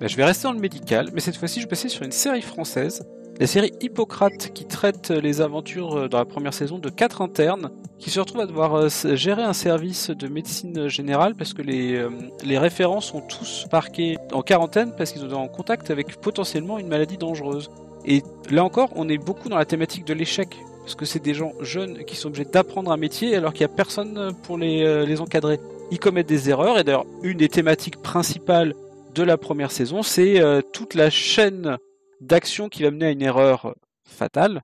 Je 0.02 0.16
vais 0.16 0.26
rester 0.26 0.44
dans 0.44 0.54
le 0.54 0.60
médical, 0.60 1.10
mais 1.14 1.20
cette 1.20 1.38
fois-ci 1.38 1.60
je 1.60 1.66
vais 1.66 1.70
passer 1.70 1.90
sur 1.90 2.04
une 2.04 2.12
série 2.12 2.42
française 2.42 3.06
la 3.42 3.48
série 3.48 3.74
Hippocrate 3.82 4.52
qui 4.54 4.66
traite 4.66 5.10
les 5.10 5.42
aventures 5.42 5.98
euh, 5.98 6.08
dans 6.08 6.20
la 6.20 6.26
première 6.26 6.54
saison 6.54 6.78
de 6.78 6.90
quatre 6.90 7.24
internes 7.24 7.72
qui 7.98 8.12
se 8.12 8.20
retrouvent 8.20 8.42
à 8.42 8.46
devoir 8.46 8.76
euh, 8.76 8.90
gérer 9.16 9.42
un 9.42 9.54
service 9.54 10.12
de 10.12 10.28
médecine 10.28 10.88
générale 10.90 11.34
parce 11.34 11.56
que 11.56 11.64
les, 11.64 11.96
euh, 11.96 12.12
les 12.44 12.60
référents 12.60 13.02
sont 13.02 13.22
tous 13.22 13.66
parqués 13.72 14.20
en 14.32 14.44
quarantaine 14.44 14.94
parce 14.96 15.12
qu'ils 15.12 15.28
sont 15.28 15.34
en 15.34 15.48
contact 15.48 15.90
avec 15.90 16.18
potentiellement 16.18 16.78
une 16.78 16.88
maladie 16.88 17.18
dangereuse. 17.18 17.72
Et 18.06 18.22
là 18.52 18.64
encore, 18.64 18.90
on 18.96 19.10
est 19.10 19.18
beaucoup 19.18 19.50
dans 19.50 19.58
la 19.58 19.66
thématique 19.66 20.06
de 20.06 20.14
l'échec 20.14 20.56
parce 20.82 20.94
que 20.94 21.06
c'est 21.06 21.24
des 21.24 21.34
gens 21.34 21.54
jeunes 21.62 22.04
qui 22.06 22.16
sont 22.16 22.28
obligés 22.28 22.46
d'apprendre 22.46 22.92
un 22.92 22.98
métier 22.98 23.36
alors 23.36 23.54
qu'il 23.54 23.66
n'y 23.66 23.74
a 23.74 23.76
personne 23.76 24.36
pour 24.44 24.60
les, 24.60 25.04
les 25.04 25.20
encadrer. 25.20 25.60
Ils 25.90 26.00
commettent 26.00 26.30
des 26.30 26.48
erreurs 26.52 26.78
et 26.78 26.84
d'ailleurs 26.84 27.08
une 27.24 27.38
des 27.38 27.50
thématiques 27.50 28.04
principales 28.04 28.76
de 29.14 29.24
la 29.24 29.38
première 29.38 29.72
saison, 29.72 30.04
c'est 30.04 30.42
toute 30.74 30.94
la 30.96 31.10
chaîne 31.10 31.78
d'action 32.22 32.70
qui 32.70 32.84
va 32.84 32.92
mener 32.92 33.08
à 33.08 33.12
une 33.12 33.22
erreur 33.22 33.76
fatale 34.06 34.62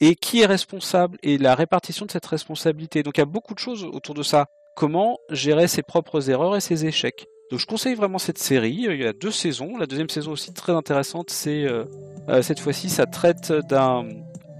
et 0.00 0.14
qui 0.14 0.42
est 0.42 0.46
responsable 0.46 1.18
et 1.22 1.38
la 1.38 1.54
répartition 1.54 2.06
de 2.06 2.10
cette 2.10 2.26
responsabilité. 2.26 3.02
Donc 3.02 3.16
il 3.16 3.20
y 3.20 3.22
a 3.22 3.26
beaucoup 3.26 3.54
de 3.54 3.58
choses 3.58 3.84
autour 3.84 4.14
de 4.14 4.22
ça. 4.22 4.46
Comment 4.76 5.18
gérer 5.30 5.66
ses 5.66 5.82
propres 5.82 6.30
erreurs 6.30 6.56
et 6.56 6.60
ses 6.60 6.86
échecs. 6.86 7.26
Donc 7.50 7.58
je 7.60 7.66
conseille 7.66 7.94
vraiment 7.94 8.18
cette 8.18 8.38
série. 8.38 8.86
Il 8.88 9.00
y 9.00 9.06
a 9.06 9.12
deux 9.12 9.30
saisons. 9.30 9.76
La 9.76 9.86
deuxième 9.86 10.10
saison 10.10 10.32
aussi 10.32 10.52
très 10.52 10.72
intéressante. 10.72 11.30
C'est 11.30 11.64
euh, 11.64 11.84
euh, 12.28 12.42
cette 12.42 12.60
fois-ci 12.60 12.88
ça 12.88 13.06
traite 13.06 13.52
d'un 13.68 14.06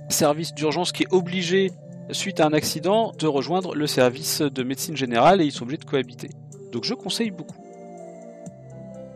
service 0.08 0.54
d'urgence 0.54 0.90
qui 0.90 1.04
est 1.04 1.12
obligé 1.12 1.70
suite 2.10 2.40
à 2.40 2.46
un 2.46 2.52
accident 2.52 3.12
de 3.18 3.26
rejoindre 3.26 3.74
le 3.74 3.86
service 3.86 4.40
de 4.40 4.62
médecine 4.62 4.96
générale 4.96 5.42
et 5.42 5.44
ils 5.44 5.52
sont 5.52 5.64
obligés 5.64 5.78
de 5.78 5.84
cohabiter. 5.84 6.30
Donc 6.72 6.84
je 6.84 6.94
conseille 6.94 7.30
beaucoup. 7.30 7.67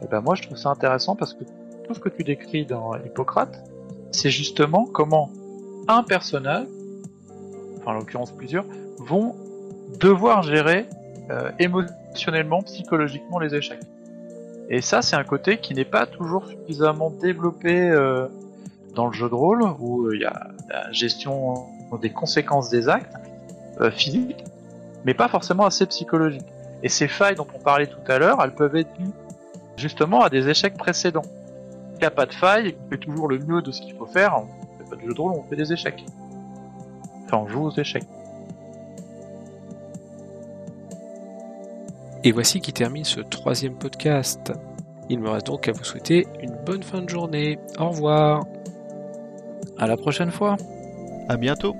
Et 0.02 0.06
eh 0.06 0.08
ben 0.08 0.20
moi 0.20 0.34
je 0.34 0.42
trouve 0.42 0.56
ça 0.56 0.68
intéressant 0.68 1.14
parce 1.14 1.32
que 1.32 1.44
tout 1.86 1.94
ce 1.94 2.00
que 2.00 2.08
tu 2.08 2.24
décris 2.24 2.66
dans 2.66 2.94
Hippocrate, 2.94 3.62
c'est 4.10 4.30
justement 4.30 4.84
comment 4.84 5.30
un 5.86 6.02
personnage, 6.02 6.66
enfin 7.78 7.92
en 7.92 7.94
l'occurrence 7.94 8.32
plusieurs, 8.32 8.64
vont 8.98 9.36
devoir 10.00 10.42
gérer 10.42 10.86
euh, 11.30 11.50
émotionnellement, 11.60 12.62
psychologiquement 12.62 13.38
les 13.38 13.54
échecs. 13.54 13.80
Et 14.68 14.80
ça, 14.80 15.02
c'est 15.02 15.14
un 15.16 15.24
côté 15.24 15.58
qui 15.58 15.72
n'est 15.72 15.84
pas 15.84 16.06
toujours 16.06 16.46
suffisamment 16.46 17.10
développé 17.10 17.90
euh, 17.90 18.26
dans 18.94 19.06
le 19.06 19.12
jeu 19.12 19.28
de 19.28 19.34
rôle, 19.34 19.62
où 19.78 20.06
euh, 20.06 20.16
il 20.16 20.22
y 20.22 20.24
a 20.24 20.48
la 20.68 20.90
gestion 20.92 21.66
des 22.00 22.10
conséquences 22.10 22.70
des 22.70 22.88
actes 22.88 23.14
physiques, 23.92 24.44
mais 25.04 25.14
pas 25.14 25.28
forcément 25.28 25.64
assez 25.64 25.86
psychologique. 25.86 26.46
Et 26.82 26.88
ces 26.88 27.08
failles 27.08 27.34
dont 27.34 27.46
on 27.54 27.58
parlait 27.58 27.86
tout 27.86 28.00
à 28.06 28.18
l'heure, 28.18 28.40
elles 28.42 28.54
peuvent 28.54 28.76
être 28.76 28.90
justement 29.82 30.22
à 30.22 30.30
des 30.30 30.48
échecs 30.48 30.78
précédents 30.78 31.26
n'y 32.02 32.06
a 32.06 32.10
pas 32.10 32.26
de 32.26 32.34
faille 32.34 32.74
qu'on 32.74 32.88
fait 32.90 32.98
toujours 32.98 33.28
le 33.28 33.38
mieux 33.38 33.62
de 33.62 33.70
ce 33.70 33.80
qu'il 33.80 33.94
faut 33.94 34.06
faire, 34.06 34.36
on 34.36 34.82
fait 34.82 34.90
pas 34.90 34.96
du 34.96 35.06
jeu 35.06 35.14
de 35.14 35.20
rôle, 35.20 35.32
on 35.32 35.42
fait 35.44 35.56
des 35.56 35.72
échecs. 35.72 36.04
Enfin, 37.24 37.38
on 37.38 37.48
joue 37.48 37.66
aux 37.66 37.70
échecs. 37.70 38.04
Et 42.24 42.32
voici 42.32 42.60
qui 42.60 42.72
termine 42.72 43.04
ce 43.04 43.20
troisième 43.20 43.74
podcast. 43.74 44.52
Il 45.08 45.18
me 45.18 45.28
reste 45.28 45.46
donc 45.46 45.68
à 45.68 45.72
vous 45.72 45.84
souhaiter 45.84 46.26
une 46.40 46.56
bonne 46.64 46.82
fin 46.82 47.02
de 47.02 47.08
journée. 47.08 47.58
Au 47.78 47.88
revoir. 47.88 48.44
À 49.78 49.86
la 49.86 49.96
prochaine 49.96 50.30
fois. 50.30 50.56
À 51.28 51.36
bientôt. 51.36 51.74